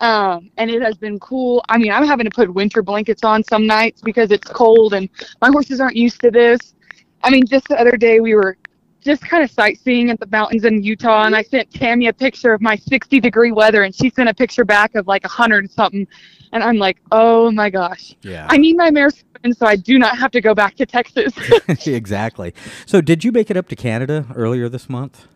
Um, 0.02 0.52
and 0.58 0.70
it 0.70 0.82
has 0.82 0.98
been 0.98 1.20
cool. 1.20 1.64
I 1.70 1.78
mean, 1.78 1.92
I'm 1.92 2.06
having 2.06 2.26
to 2.26 2.30
put 2.30 2.54
winter 2.54 2.82
blankets 2.82 3.24
on 3.24 3.44
some 3.44 3.66
nights 3.66 4.02
because 4.02 4.32
it's 4.32 4.48
cold, 4.48 4.94
and 4.94 5.10
my 5.42 5.50
horses 5.50 5.82
aren't 5.82 5.96
used 5.96 6.22
to 6.22 6.32
this. 6.32 6.76
I 7.24 7.30
mean, 7.30 7.46
just 7.46 7.68
the 7.68 7.80
other 7.80 7.98
day 7.98 8.20
we 8.20 8.36
were 8.36 8.58
just 9.06 9.22
kind 9.22 9.44
of 9.44 9.52
sightseeing 9.52 10.10
at 10.10 10.20
the 10.20 10.26
mountains 10.28 10.66
in 10.66 10.84
Utah, 10.84 11.26
and 11.26 11.36
I 11.36 11.44
sent 11.44 11.72
Tammy 11.72 12.08
a 12.08 12.14
picture 12.14 12.54
of 12.54 12.62
my 12.62 12.76
60 12.76 13.20
degree 13.20 13.52
weather, 13.52 13.84
and 13.84 13.94
she 13.94 14.10
sent 14.10 14.28
a 14.28 14.34
picture 14.34 14.66
back 14.66 14.96
of 14.96 15.08
like 15.08 15.24
a 15.24 15.28
hundred 15.30 15.72
something, 15.72 16.08
and 16.52 16.64
I'm 16.64 16.78
like, 16.78 16.98
oh 17.12 17.52
my 17.52 17.70
gosh, 17.70 18.16
Yeah. 18.24 18.48
I 18.50 18.58
need 18.58 18.76
my 18.76 18.90
mares, 18.90 19.24
and 19.44 19.56
so 19.56 19.68
I 19.68 19.76
do 19.76 20.00
not 20.00 20.18
have 20.18 20.32
to 20.32 20.42
go 20.42 20.56
back 20.56 20.76
to 20.78 20.86
Texas. 20.88 21.34
exactly. 21.88 22.54
So, 22.88 23.00
did 23.00 23.24
you 23.24 23.32
make 23.32 23.52
it 23.52 23.56
up 23.58 23.70
to 23.70 23.76
Canada 23.76 24.26
earlier 24.36 24.68
this 24.70 24.90
month? 24.90 25.28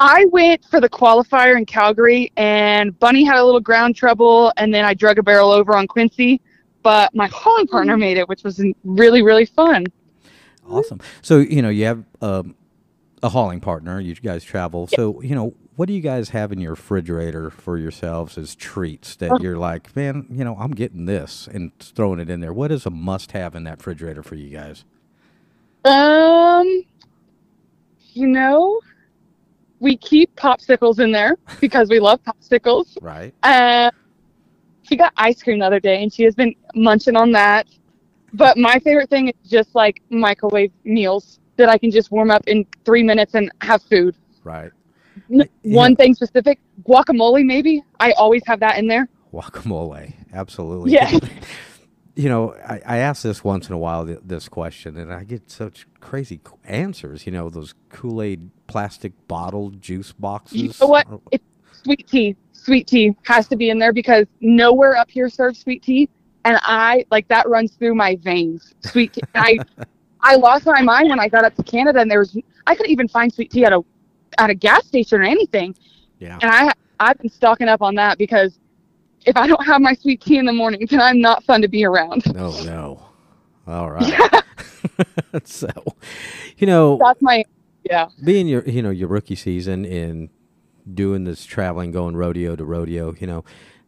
I 0.00 0.26
went 0.26 0.64
for 0.64 0.80
the 0.80 0.88
qualifier 0.88 1.58
in 1.58 1.66
Calgary, 1.66 2.32
and 2.36 2.98
Bunny 2.98 3.22
had 3.22 3.36
a 3.36 3.44
little 3.44 3.60
ground 3.60 3.96
trouble, 3.96 4.52
and 4.56 4.72
then 4.72 4.84
I 4.84 4.94
drug 4.94 5.18
a 5.18 5.22
barrel 5.22 5.50
over 5.50 5.76
on 5.76 5.86
Quincy. 5.86 6.40
But 6.82 7.14
my 7.14 7.26
hauling 7.26 7.66
partner 7.66 7.96
made 7.96 8.16
it, 8.16 8.28
which 8.28 8.44
was 8.44 8.64
really, 8.84 9.20
really 9.20 9.44
fun. 9.44 9.84
Awesome. 10.66 11.00
So, 11.22 11.38
you 11.38 11.60
know, 11.60 11.70
you 11.70 11.84
have 11.86 12.04
um, 12.22 12.54
a 13.22 13.28
hauling 13.30 13.60
partner. 13.60 14.00
You 14.00 14.14
guys 14.14 14.44
travel. 14.44 14.86
So, 14.86 15.20
you 15.22 15.34
know, 15.34 15.54
what 15.76 15.86
do 15.86 15.94
you 15.94 16.00
guys 16.00 16.30
have 16.30 16.52
in 16.52 16.60
your 16.60 16.72
refrigerator 16.72 17.50
for 17.50 17.78
yourselves 17.78 18.36
as 18.36 18.54
treats 18.54 19.16
that 19.16 19.40
you're 19.40 19.56
like, 19.56 19.94
man, 19.94 20.26
you 20.30 20.44
know, 20.44 20.56
I'm 20.58 20.72
getting 20.72 21.06
this 21.06 21.48
and 21.52 21.76
throwing 21.78 22.18
it 22.18 22.28
in 22.28 22.40
there? 22.40 22.52
What 22.52 22.72
is 22.72 22.86
a 22.86 22.90
must 22.90 23.32
have 23.32 23.54
in 23.54 23.64
that 23.64 23.78
refrigerator 23.78 24.22
for 24.22 24.34
you 24.34 24.50
guys? 24.50 24.84
Um, 25.84 26.84
you 28.12 28.26
know, 28.26 28.80
we 29.80 29.96
keep 29.96 30.34
popsicles 30.36 30.98
in 30.98 31.12
there 31.12 31.36
because 31.60 31.88
we 31.88 32.00
love 32.00 32.20
popsicles. 32.24 32.96
Right. 33.00 33.32
Uh, 33.42 33.90
she 34.82 34.96
got 34.96 35.12
ice 35.16 35.42
cream 35.42 35.60
the 35.60 35.66
other 35.66 35.80
day, 35.80 36.02
and 36.02 36.12
she 36.12 36.24
has 36.24 36.34
been 36.34 36.54
munching 36.74 37.16
on 37.16 37.32
that. 37.32 37.66
But 38.32 38.58
my 38.58 38.78
favorite 38.80 39.10
thing 39.10 39.28
is 39.28 39.50
just 39.50 39.74
like 39.74 40.02
microwave 40.10 40.72
meals 40.84 41.38
that 41.58 41.68
I 41.68 41.76
can 41.76 41.90
just 41.90 42.10
warm 42.10 42.30
up 42.30 42.42
in 42.46 42.64
three 42.84 43.02
minutes 43.02 43.34
and 43.34 43.50
have 43.60 43.82
food. 43.82 44.16
Right. 44.42 44.70
N- 45.30 45.48
Yeah. 45.62 45.76
One 45.76 45.94
thing 45.96 46.14
specific, 46.14 46.58
guacamole 46.84 47.44
maybe. 47.44 47.84
I 48.00 48.12
always 48.12 48.42
have 48.46 48.60
that 48.60 48.78
in 48.78 48.86
there. 48.86 49.08
Guacamole. 49.32 50.14
Absolutely. 50.32 50.92
Yeah. 50.92 51.12
You 52.14 52.28
know, 52.28 52.56
I, 52.68 52.80
I 52.84 52.96
ask 52.98 53.22
this 53.22 53.44
once 53.44 53.68
in 53.68 53.74
a 53.76 53.78
while, 53.78 54.04
th- 54.04 54.18
this 54.24 54.48
question, 54.48 54.96
and 54.96 55.12
I 55.12 55.22
get 55.22 55.48
such 55.52 55.86
crazy 56.00 56.40
answers. 56.64 57.24
You 57.26 57.30
know, 57.30 57.48
those 57.48 57.74
Kool 57.90 58.22
Aid 58.22 58.50
plastic 58.66 59.12
bottle 59.28 59.70
juice 59.70 60.10
boxes. 60.14 60.60
You 60.60 60.72
know 60.80 60.88
what? 60.88 61.06
Or- 61.08 61.20
It's 61.30 61.44
sweet 61.80 62.08
tea. 62.08 62.34
Sweet 62.50 62.88
tea 62.88 63.14
has 63.22 63.46
to 63.46 63.56
be 63.56 63.70
in 63.70 63.78
there 63.78 63.92
because 63.92 64.26
nowhere 64.40 64.96
up 64.96 65.08
here 65.08 65.28
serves 65.28 65.60
sweet 65.60 65.84
tea, 65.84 66.08
and 66.44 66.58
I 66.62 67.04
like 67.12 67.28
that 67.28 67.48
runs 67.48 67.74
through 67.76 67.94
my 67.94 68.16
veins. 68.16 68.74
Sweet 68.80 69.12
tea. 69.12 69.20
I 69.36 69.58
I 70.20 70.36
lost 70.36 70.66
my 70.66 70.82
mind 70.82 71.08
when 71.08 71.20
I 71.20 71.28
got 71.28 71.44
up 71.44 71.54
to 71.56 71.62
Canada, 71.62 72.00
and 72.00 72.10
there 72.10 72.18
was 72.18 72.36
I 72.66 72.74
couldn't 72.74 72.92
even 72.92 73.08
find 73.08 73.32
sweet 73.32 73.50
tea 73.50 73.64
at 73.64 73.72
a 73.72 73.82
at 74.38 74.50
a 74.50 74.54
gas 74.54 74.86
station 74.86 75.20
or 75.20 75.24
anything. 75.24 75.74
Yeah. 76.18 76.38
And 76.40 76.50
I 76.50 76.72
I've 77.00 77.18
been 77.18 77.30
stocking 77.30 77.68
up 77.68 77.82
on 77.82 77.94
that 77.96 78.18
because 78.18 78.58
if 79.26 79.36
I 79.36 79.46
don't 79.46 79.64
have 79.64 79.80
my 79.80 79.94
sweet 79.94 80.20
tea 80.20 80.38
in 80.38 80.46
the 80.46 80.52
morning, 80.52 80.86
then 80.90 81.00
I'm 81.00 81.20
not 81.20 81.44
fun 81.44 81.62
to 81.62 81.68
be 81.68 81.84
around. 81.84 82.24
Oh 82.36 82.62
no. 82.64 83.02
All 83.66 83.90
right. 83.92 84.08
Yeah. 84.08 84.40
so, 85.44 85.68
you 86.56 86.66
know, 86.66 86.98
That's 87.02 87.20
my 87.22 87.44
yeah. 87.84 88.08
being 88.24 88.46
your 88.46 88.62
you 88.64 88.82
know 88.82 88.90
your 88.90 89.08
rookie 89.08 89.36
season 89.36 89.84
and 89.84 90.30
doing 90.92 91.24
this 91.24 91.44
traveling, 91.44 91.90
going 91.90 92.16
rodeo 92.16 92.56
to 92.56 92.64
rodeo, 92.64 93.14
you 93.20 93.26
know, 93.26 93.44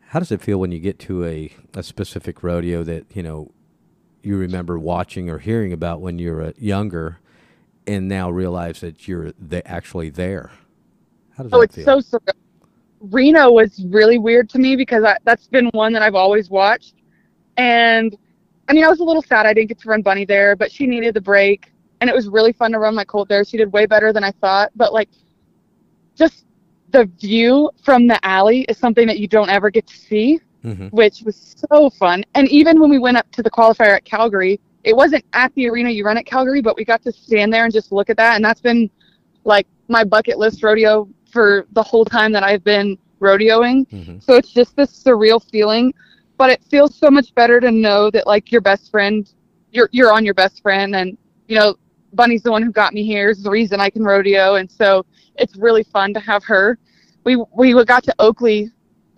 how 0.09 0.19
does 0.19 0.31
it 0.31 0.41
feel 0.41 0.59
when 0.59 0.71
you 0.73 0.81
get 0.81 0.99
to 1.01 1.25
a 1.25 1.53
a 1.75 1.83
specific 1.83 2.43
rodeo 2.43 2.83
that 2.85 3.05
you 3.15 3.23
know 3.23 3.53
you 4.23 4.37
remember 4.37 4.79
watching 4.79 5.31
or 5.31 5.39
hearing 5.39 5.73
about 5.73 6.01
when 6.01 6.19
you 6.19 6.33
were 6.33 6.43
uh, 6.43 6.53
younger, 6.59 7.19
and 7.87 8.09
now 8.09 8.31
realize 8.31 8.81
that 8.81 9.09
you're 9.09 9.33
the, 9.33 9.67
actually 9.67 10.11
there? 10.11 10.51
How 11.37 11.45
does 11.45 11.53
Oh, 11.53 11.59
that 11.59 11.65
it's 11.65 11.75
feel? 11.77 12.03
so 12.03 12.19
surreal. 12.19 12.35
Reno 13.01 13.51
was 13.51 13.83
really 13.89 14.19
weird 14.19 14.51
to 14.51 14.59
me 14.59 14.77
because 14.77 15.05
I, 15.05 15.17
that's 15.25 15.47
been 15.47 15.71
one 15.73 15.93
that 15.95 16.03
I've 16.03 16.15
always 16.15 16.51
watched. 16.51 16.97
And 17.57 18.17
I 18.69 18.75
mean, 18.75 18.85
I 18.85 18.89
was 18.89 19.01
a 19.01 19.05
little 19.05 19.23
sad 19.23 19.47
I 19.47 19.55
didn't 19.55 19.69
get 19.69 19.79
to 19.81 19.89
run 19.89 20.03
Bunny 20.03 20.25
there, 20.27 20.55
but 20.55 20.71
she 20.71 20.87
needed 20.87 21.15
the 21.15 21.21
break. 21.21 21.73
And 22.01 22.09
it 22.09 22.15
was 22.15 22.29
really 22.29 22.53
fun 22.53 22.73
to 22.73 22.79
run 22.79 22.95
my 22.95 23.05
colt 23.05 23.29
there. 23.29 23.45
She 23.45 23.57
did 23.57 23.73
way 23.73 23.87
better 23.87 24.13
than 24.13 24.23
I 24.23 24.33
thought. 24.33 24.71
But 24.77 24.93
like, 24.93 25.09
just 26.15 26.45
the 26.91 27.07
view 27.19 27.71
from 27.83 28.07
the 28.07 28.23
alley 28.25 28.63
is 28.69 28.77
something 28.77 29.07
that 29.07 29.19
you 29.19 29.29
don't 29.29 29.49
ever 29.49 29.71
get 29.71 29.87
to 29.87 29.97
see, 29.97 30.41
hmm 30.63 30.89
which 30.91 31.23
was 31.25 31.57
so 31.71 31.89
fun. 31.91 32.25
And 32.35 32.49
even 32.49 32.81
when 32.81 32.91
we 32.91 32.99
went 32.99 33.17
up 33.17 33.31
to 33.33 33.43
the 33.43 33.51
qualifier 33.51 33.95
at 33.97 34.05
Calgary, 34.05 34.61
it 34.85 34.97
wasn't 34.97 35.25
at 35.33 35.55
the 35.55 35.69
arena 35.69 35.91
you 35.91 36.05
run 36.05 36.19
at 36.19 36.27
Calgary, 36.27 36.61
but 36.61 36.77
we 36.77 36.85
got 36.85 37.03
to 37.03 37.13
stand 37.13 37.53
there 37.53 37.65
and 37.65 37.73
just 37.73 37.93
look 37.93 38.11
at 38.11 38.17
that. 38.17 38.37
And 38.37 38.45
that's 38.45 38.61
been 38.61 38.91
like 39.45 39.67
my 39.89 40.05
bucket 40.05 40.39
list 40.39 40.63
rodeo 40.63 41.09
for 41.31 41.67
the 41.73 41.83
whole 41.83 42.05
time 42.05 42.33
that 42.33 42.43
I've 42.43 42.65
been 42.65 42.99
rodeoing. 43.21 43.89
hmm 43.91 44.19
So 44.19 44.35
it's 44.35 44.53
just 44.53 44.77
this 44.77 45.03
surreal 45.03 45.43
feeling, 45.51 45.93
but 46.37 46.51
it 46.51 46.63
feels 46.65 46.95
so 46.95 47.11
much 47.11 47.35
better 47.35 47.61
to 47.61 47.71
know 47.71 48.11
that 48.11 48.27
like 48.27 48.51
your 48.51 48.61
best 48.61 48.91
friend, 48.91 49.31
you're 49.73 49.89
you're 49.93 50.13
on 50.13 50.25
your 50.25 50.35
best 50.35 50.63
friend, 50.63 50.95
and 50.97 51.17
you 51.49 51.57
know 51.57 51.75
Bunny's 52.15 52.43
the 52.43 52.51
one 52.51 52.63
who 52.63 52.73
got 52.73 52.93
me 52.93 53.05
here. 53.05 53.31
Is 53.31 53.43
the 53.43 53.51
reason 53.51 53.81
I 53.81 53.91
can 53.91 54.03
rodeo, 54.03 54.55
and 54.57 54.71
so 54.71 55.05
it's 55.37 55.57
really 55.57 55.85
fun 55.85 56.15
to 56.15 56.21
have 56.21 56.45
her. 56.45 56.79
We 57.25 57.43
we 57.55 57.73
got 57.85 58.03
to 58.05 58.15
Oakley 58.19 58.71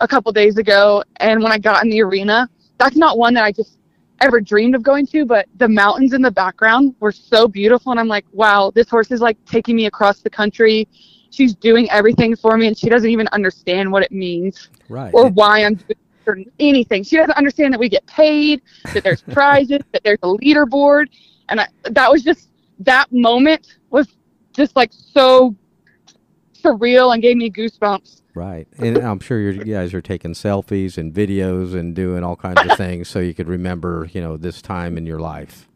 a 0.03 0.09
couple 0.09 0.31
days 0.33 0.59
ago, 0.59 1.03
and 1.19 1.43
when 1.43 1.53
I 1.53 1.59
got 1.59 1.83
in 1.85 1.89
the 1.89 2.03
arena, 2.03 2.49
that's 2.79 2.97
not 2.97 3.17
one 3.17 3.33
that 3.35 3.45
I 3.45 3.53
just 3.53 3.79
ever 4.21 4.41
dreamed 4.41 4.75
of 4.75 4.83
going 4.83 5.07
to, 5.07 5.25
but 5.25 5.47
the 5.57 5.69
mountains 5.69 6.13
in 6.13 6.21
the 6.23 6.31
background 6.31 6.95
were 7.01 7.13
so 7.13 7.47
beautiful, 7.49 7.93
and 7.93 8.01
I'm 8.01 8.09
like, 8.09 8.27
wow, 8.33 8.73
this 8.75 8.89
horse 8.91 9.11
is 9.13 9.21
like 9.21 9.43
taking 9.47 9.77
me 9.77 9.87
across 9.87 10.21
the 10.21 10.29
country. 10.31 10.89
She's 11.31 11.55
doing 11.55 11.89
everything 11.91 12.35
for 12.37 12.57
me, 12.59 12.67
and 12.67 12.77
she 12.77 12.89
doesn't 12.89 13.09
even 13.09 13.29
understand 13.29 13.91
what 13.91 14.03
it 14.03 14.13
means 14.13 14.69
Right. 14.89 15.13
or 15.15 15.29
why 15.31 15.65
I'm 15.65 15.79
doing 16.27 16.51
anything. 16.59 17.05
She 17.05 17.17
doesn't 17.17 17.37
understand 17.37 17.73
that 17.73 17.81
we 17.81 17.89
get 17.89 18.05
paid, 18.07 18.61
that 18.93 19.05
there's 19.05 19.23
prizes, 19.33 19.81
that 19.93 20.03
there's 20.03 20.19
a 20.25 20.29
leaderboard, 20.29 21.07
and 21.49 21.61
I, 21.61 21.69
that 21.85 22.11
was 22.11 22.23
just 22.25 22.49
that 22.81 23.07
moment 23.13 23.79
was 23.91 24.09
just 24.53 24.75
like 24.75 24.91
so 24.93 25.55
surreal 26.61 27.13
and 27.13 27.23
gave 27.23 27.37
me 27.37 27.51
goosebumps. 27.51 28.22
Right. 28.35 28.67
And 28.79 28.99
I'm 28.99 29.21
sure 29.21 29.39
you 29.39 29.65
guys 29.65 29.93
are 29.93 30.01
taking 30.01 30.33
selfies 30.33 30.97
and 30.97 31.13
videos 31.13 31.79
and 31.79 31.95
doing 31.95 32.25
all 32.25 32.37
kinds 32.37 32.63
of 32.63 32.77
things 32.79 33.09
so 33.09 33.19
you 33.19 33.35
could 33.35 33.49
remember, 33.49 34.09
you 34.13 34.21
know, 34.21 34.37
this 34.37 34.63
time 34.63 34.97
in 34.97 35.07
your 35.07 35.19
life. 35.19 35.69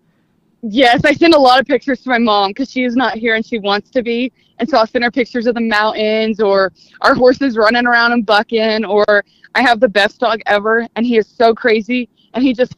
Yes, 0.62 1.04
I 1.04 1.12
send 1.12 1.34
a 1.34 1.38
lot 1.38 1.60
of 1.60 1.66
pictures 1.66 2.00
to 2.02 2.08
my 2.08 2.18
mom 2.18 2.50
because 2.50 2.70
she 2.70 2.84
is 2.84 2.96
not 2.96 3.16
here 3.18 3.34
and 3.34 3.44
she 3.44 3.58
wants 3.58 3.90
to 3.90 4.02
be. 4.02 4.32
And 4.58 4.68
so 4.68 4.78
I'll 4.78 4.86
send 4.86 5.04
her 5.04 5.10
pictures 5.10 5.46
of 5.46 5.54
the 5.54 5.60
mountains 5.60 6.40
or 6.40 6.72
our 7.02 7.14
horses 7.14 7.56
running 7.58 7.86
around 7.86 8.12
and 8.12 8.24
bucking. 8.24 8.84
Or 8.84 9.24
I 9.54 9.62
have 9.62 9.78
the 9.78 9.88
best 9.88 10.18
dog 10.18 10.40
ever 10.46 10.88
and 10.96 11.04
he 11.04 11.18
is 11.18 11.28
so 11.28 11.54
crazy 11.54 12.08
and 12.32 12.42
he 12.42 12.54
just 12.54 12.74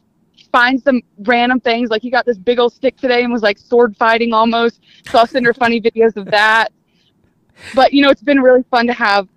finds 0.51 0.83
some 0.83 1.01
random 1.19 1.61
things. 1.61 1.89
Like 1.89 2.01
he 2.01 2.09
got 2.09 2.25
this 2.25 2.37
big 2.37 2.59
old 2.59 2.73
stick 2.73 2.97
today 2.97 3.23
and 3.23 3.31
was 3.31 3.43
like 3.43 3.57
sword 3.57 3.95
fighting 3.95 4.33
almost. 4.33 4.81
So 5.09 5.19
I'll 5.19 5.27
send 5.27 5.45
her 5.45 5.53
funny 5.53 5.79
videos 5.81 6.17
of 6.17 6.25
that. 6.25 6.73
But 7.73 7.93
you 7.93 8.01
know, 8.01 8.09
it's 8.09 8.21
been 8.21 8.41
really 8.41 8.63
fun 8.69 8.87
to 8.87 8.93
have 8.93 9.27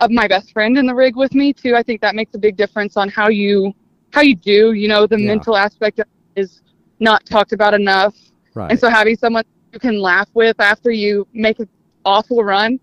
uh, 0.00 0.08
my 0.10 0.26
best 0.28 0.52
friend 0.52 0.76
in 0.78 0.86
the 0.86 0.94
rig 0.94 1.16
with 1.16 1.34
me 1.34 1.52
too. 1.52 1.74
I 1.74 1.82
think 1.82 2.00
that 2.00 2.14
makes 2.14 2.34
a 2.34 2.38
big 2.38 2.56
difference 2.56 2.96
on 2.96 3.08
how 3.08 3.28
you 3.28 3.72
how 4.12 4.20
you 4.22 4.34
do. 4.36 4.72
You 4.72 4.88
know, 4.88 5.06
the 5.06 5.18
Yeah. 5.18 5.26
mental 5.26 5.56
aspect 5.56 6.00
is 6.36 6.62
not 7.00 7.24
talked 7.26 7.52
about 7.52 7.74
enough. 7.74 8.14
Right. 8.54 8.70
And 8.70 8.78
so 8.78 8.88
having 8.88 9.16
someone 9.16 9.44
you 9.72 9.78
can 9.80 10.00
laugh 10.00 10.28
with 10.34 10.58
after 10.60 10.90
you 10.90 11.26
make 11.32 11.58
an 11.58 11.68
awful 12.04 12.42
run 12.42 12.78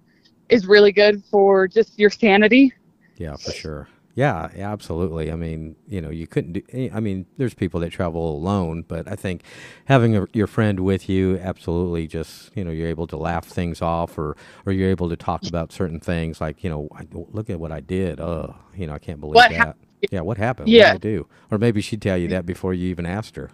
is 0.49 0.67
really 0.67 0.91
good 0.91 1.23
for 1.25 1.67
just 1.67 1.97
your 1.97 2.09
sanity. 2.09 2.73
Yeah, 3.17 3.37
for 3.37 3.51
sure. 3.51 3.87
Yeah, 4.15 4.49
yeah, 4.55 4.71
absolutely. 4.71 5.31
I 5.31 5.35
mean, 5.35 5.75
you 5.87 5.99
know, 5.99 6.11
you 6.11 6.27
couldn't 6.27 6.53
do. 6.53 6.61
eh, 6.71 6.89
I 6.93 6.99
mean, 6.99 7.25
there's 7.37 7.55
people 7.55 7.79
that 7.79 7.91
travel 7.91 8.35
alone, 8.35 8.83
but 8.87 9.07
I 9.11 9.15
think 9.15 9.41
having 9.85 10.15
a, 10.15 10.27
your 10.33 10.45
friend 10.45 10.81
with 10.81 11.09
you, 11.09 11.39
absolutely, 11.39 12.05
just 12.05 12.55
you 12.55 12.63
know, 12.63 12.69
you're 12.69 12.87
able 12.87 13.07
to 13.07 13.17
laugh 13.17 13.45
things 13.45 13.81
off, 13.81 14.17
or 14.17 14.37
or 14.67 14.71
you're 14.71 14.89
able 14.89 15.09
to 15.09 15.15
talk 15.15 15.47
about 15.47 15.71
certain 15.71 15.99
things, 15.99 16.39
like 16.39 16.63
you 16.63 16.69
know, 16.69 16.87
I, 16.95 17.07
look 17.11 17.49
at 17.49 17.59
what 17.59 17.71
I 17.71 17.79
did. 17.79 18.19
Oh, 18.19 18.55
you 18.75 18.85
know, 18.85 18.93
I 18.93 18.99
can't 18.99 19.19
believe 19.19 19.35
What 19.35 19.49
that. 19.49 19.77
yeah, 20.11 20.21
what 20.21 20.37
happened? 20.37 20.69
Yeah. 20.69 20.93
What 20.93 21.01
did 21.01 21.09
I 21.09 21.15
do? 21.15 21.27
Or 21.49 21.57
maybe 21.57 21.81
she'd 21.81 22.01
tell 22.01 22.17
you 22.17 22.27
that 22.29 22.45
before 22.45 22.73
you 22.75 22.89
even 22.89 23.07
asked 23.07 23.35
her. 23.35 23.49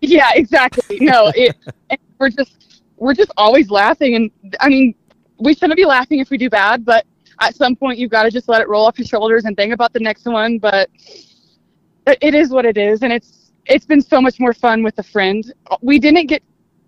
Yeah, 0.00 0.30
exactly. 0.34 0.98
No, 1.00 1.30
it 1.36 1.56
and 1.90 1.98
we're 2.18 2.30
just 2.30 2.82
we're 2.96 3.14
just 3.14 3.30
always 3.36 3.70
laughing 3.70 4.14
and 4.16 4.30
I 4.60 4.68
mean, 4.68 4.94
we 5.38 5.54
shouldn't 5.54 5.76
be 5.76 5.84
laughing 5.84 6.18
if 6.18 6.30
we 6.30 6.38
do 6.38 6.50
bad, 6.50 6.84
but 6.84 7.06
at 7.40 7.54
some 7.54 7.76
point 7.76 7.98
you've 7.98 8.10
got 8.10 8.24
to 8.24 8.30
just 8.30 8.48
let 8.48 8.60
it 8.60 8.68
roll 8.68 8.86
off 8.86 8.98
your 8.98 9.06
shoulders 9.06 9.44
and 9.44 9.56
think 9.56 9.72
about 9.72 9.92
the 9.92 10.00
next 10.00 10.24
one, 10.24 10.58
but 10.58 10.90
it, 12.06 12.34
is 12.34 12.50
what 12.50 12.64
it 12.64 12.76
is 12.76 13.02
and 13.02 13.12
it's 13.12 13.52
it's 13.66 13.86
been 13.86 14.02
so 14.02 14.20
much 14.20 14.38
more 14.38 14.52
fun 14.52 14.82
with 14.82 14.98
a 14.98 15.02
friend. 15.02 15.52
We 15.80 15.98
didn't 15.98 16.26
get 16.26 16.42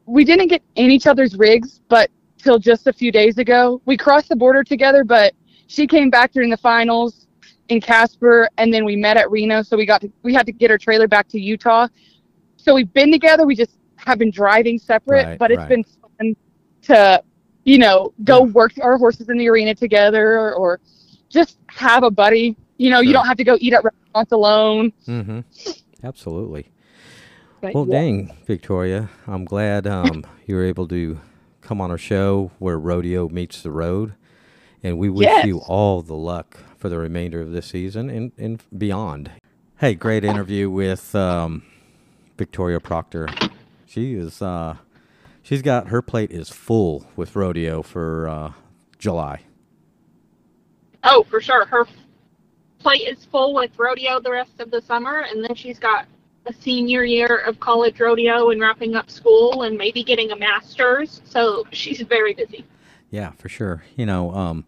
we 0.04 0.24
didn't 0.24 0.48
get 0.48 0.62
in 0.74 0.90
each 0.90 1.06
other's 1.06 1.36
rigs, 1.36 1.80
but 1.88 2.10
till 2.38 2.58
just 2.58 2.86
a 2.86 2.92
few 2.92 3.10
days 3.10 3.38
ago. 3.38 3.80
We 3.86 3.96
crossed 3.96 4.28
the 4.28 4.36
border 4.36 4.62
together, 4.62 5.04
but 5.04 5.34
she 5.66 5.86
came 5.86 6.10
back 6.10 6.32
during 6.32 6.50
the 6.50 6.56
finals 6.56 7.26
in 7.68 7.80
Casper 7.80 8.48
and 8.58 8.72
then 8.72 8.84
we 8.84 8.94
met 8.94 9.16
at 9.16 9.30
Reno, 9.30 9.62
so 9.62 9.76
we 9.76 9.86
got 9.86 10.00
to, 10.02 10.12
we 10.22 10.32
had 10.32 10.46
to 10.46 10.52
get 10.52 10.70
her 10.70 10.78
trailer 10.78 11.08
back 11.08 11.28
to 11.28 11.40
Utah. 11.40 11.88
So 12.56 12.74
we've 12.74 12.92
been 12.92 13.10
together, 13.10 13.46
we 13.46 13.56
just 13.56 13.78
have 13.96 14.18
been 14.18 14.30
driving 14.30 14.78
separate, 14.78 15.24
Right, 15.24 15.38
but 15.38 15.50
it's 15.50 15.58
right. 15.58 15.68
been 15.68 15.84
fun 15.84 16.36
to 16.82 17.22
you 17.66 17.76
know, 17.76 18.14
go 18.24 18.42
work 18.44 18.72
our 18.80 18.96
horses 18.96 19.28
in 19.28 19.36
the 19.36 19.48
arena 19.48 19.74
together 19.74 20.54
or, 20.54 20.80
just 21.28 21.58
have 21.66 22.04
a 22.04 22.10
buddy. 22.10 22.56
You 22.78 22.88
know, 22.88 22.98
Sure. 22.98 23.02
you 23.04 23.12
don't 23.12 23.26
have 23.26 23.36
to 23.38 23.44
go 23.44 23.58
eat 23.60 23.72
at 23.74 23.82
restaurants 23.82 24.30
alone. 24.30 24.92
Mm-hmm. 25.08 25.40
Absolutely. 26.04 26.68
But 27.60 27.74
Well, 27.74 27.84
yeah. 27.88 27.92
dang, 28.00 28.36
Victoria, 28.46 29.10
I'm 29.26 29.44
glad 29.44 29.88
um, 29.88 30.24
you 30.46 30.54
were 30.54 30.64
able 30.64 30.86
to 30.88 31.18
come 31.62 31.80
on 31.80 31.90
our 31.90 31.98
show 31.98 32.52
where 32.60 32.78
rodeo 32.78 33.28
meets 33.28 33.60
the 33.60 33.72
road, 33.72 34.14
and 34.84 34.98
we 34.98 35.10
wish 35.10 35.44
you 35.44 35.58
all 35.58 36.00
the 36.00 36.14
luck 36.14 36.58
for 36.78 36.88
the 36.88 36.96
remainder 36.96 37.40
of 37.40 37.50
this 37.50 37.66
season 37.66 38.08
and, 38.08 38.30
and 38.38 38.62
beyond. 38.78 39.32
Hey, 39.78 39.94
great 39.94 40.24
interview 40.24 40.70
with 40.70 41.12
um, 41.16 41.64
Victoria 42.38 42.78
Procter. 42.78 43.28
She 43.84 44.14
is, 44.14 44.40
uh, 44.40 44.76
she's 45.46 45.62
got 45.62 45.88
her 45.88 46.02
plate 46.02 46.32
is 46.32 46.50
full 46.50 47.06
with 47.14 47.36
rodeo 47.36 47.80
for 47.82 48.28
uh, 48.28 48.52
July. 48.98 49.42
Oh, 51.04 51.24
for 51.30 51.40
sure. 51.40 51.64
Her 51.66 51.86
plate 52.80 53.06
is 53.06 53.24
full 53.24 53.54
with 53.54 53.70
rodeo 53.78 54.18
the 54.20 54.32
rest 54.32 54.58
of 54.58 54.70
the 54.72 54.82
summer, 54.82 55.20
and 55.20 55.44
then 55.44 55.54
she's 55.54 55.78
got 55.78 56.06
a 56.46 56.52
senior 56.52 57.04
year 57.04 57.38
of 57.38 57.60
college 57.60 58.00
rodeo 58.00 58.50
and 58.50 58.60
wrapping 58.60 58.94
up 58.96 59.08
school 59.08 59.62
and 59.62 59.78
maybe 59.78 60.02
getting 60.02 60.32
a 60.32 60.36
master's. 60.36 61.22
So 61.24 61.64
she's 61.70 62.00
very 62.02 62.34
busy. 62.34 62.64
Yeah, 63.10 63.30
for 63.32 63.48
sure. 63.48 63.84
You 63.94 64.06
know, 64.06 64.32
um, 64.34 64.64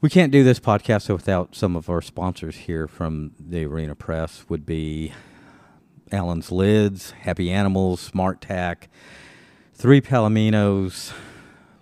we 0.00 0.08
can't 0.08 0.32
do 0.32 0.44
this 0.44 0.60
podcast 0.60 1.12
without 1.12 1.56
some 1.56 1.74
of 1.74 1.90
our 1.90 2.00
sponsors 2.00 2.56
here 2.56 2.86
from 2.86 3.32
the 3.38 3.64
Arena 3.64 3.96
Press. 3.96 4.44
Would 4.48 4.64
be 4.64 5.12
Allen's 6.12 6.52
Lids, 6.52 7.10
Happy 7.12 7.50
Animals, 7.50 8.00
Smart 8.00 8.40
Tack, 8.40 8.88
Three 9.82 10.00
Palominos, 10.00 11.12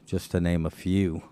just 0.07 0.31
to 0.31 0.41
name 0.41 0.65
a 0.65 0.71
few. 0.71 1.23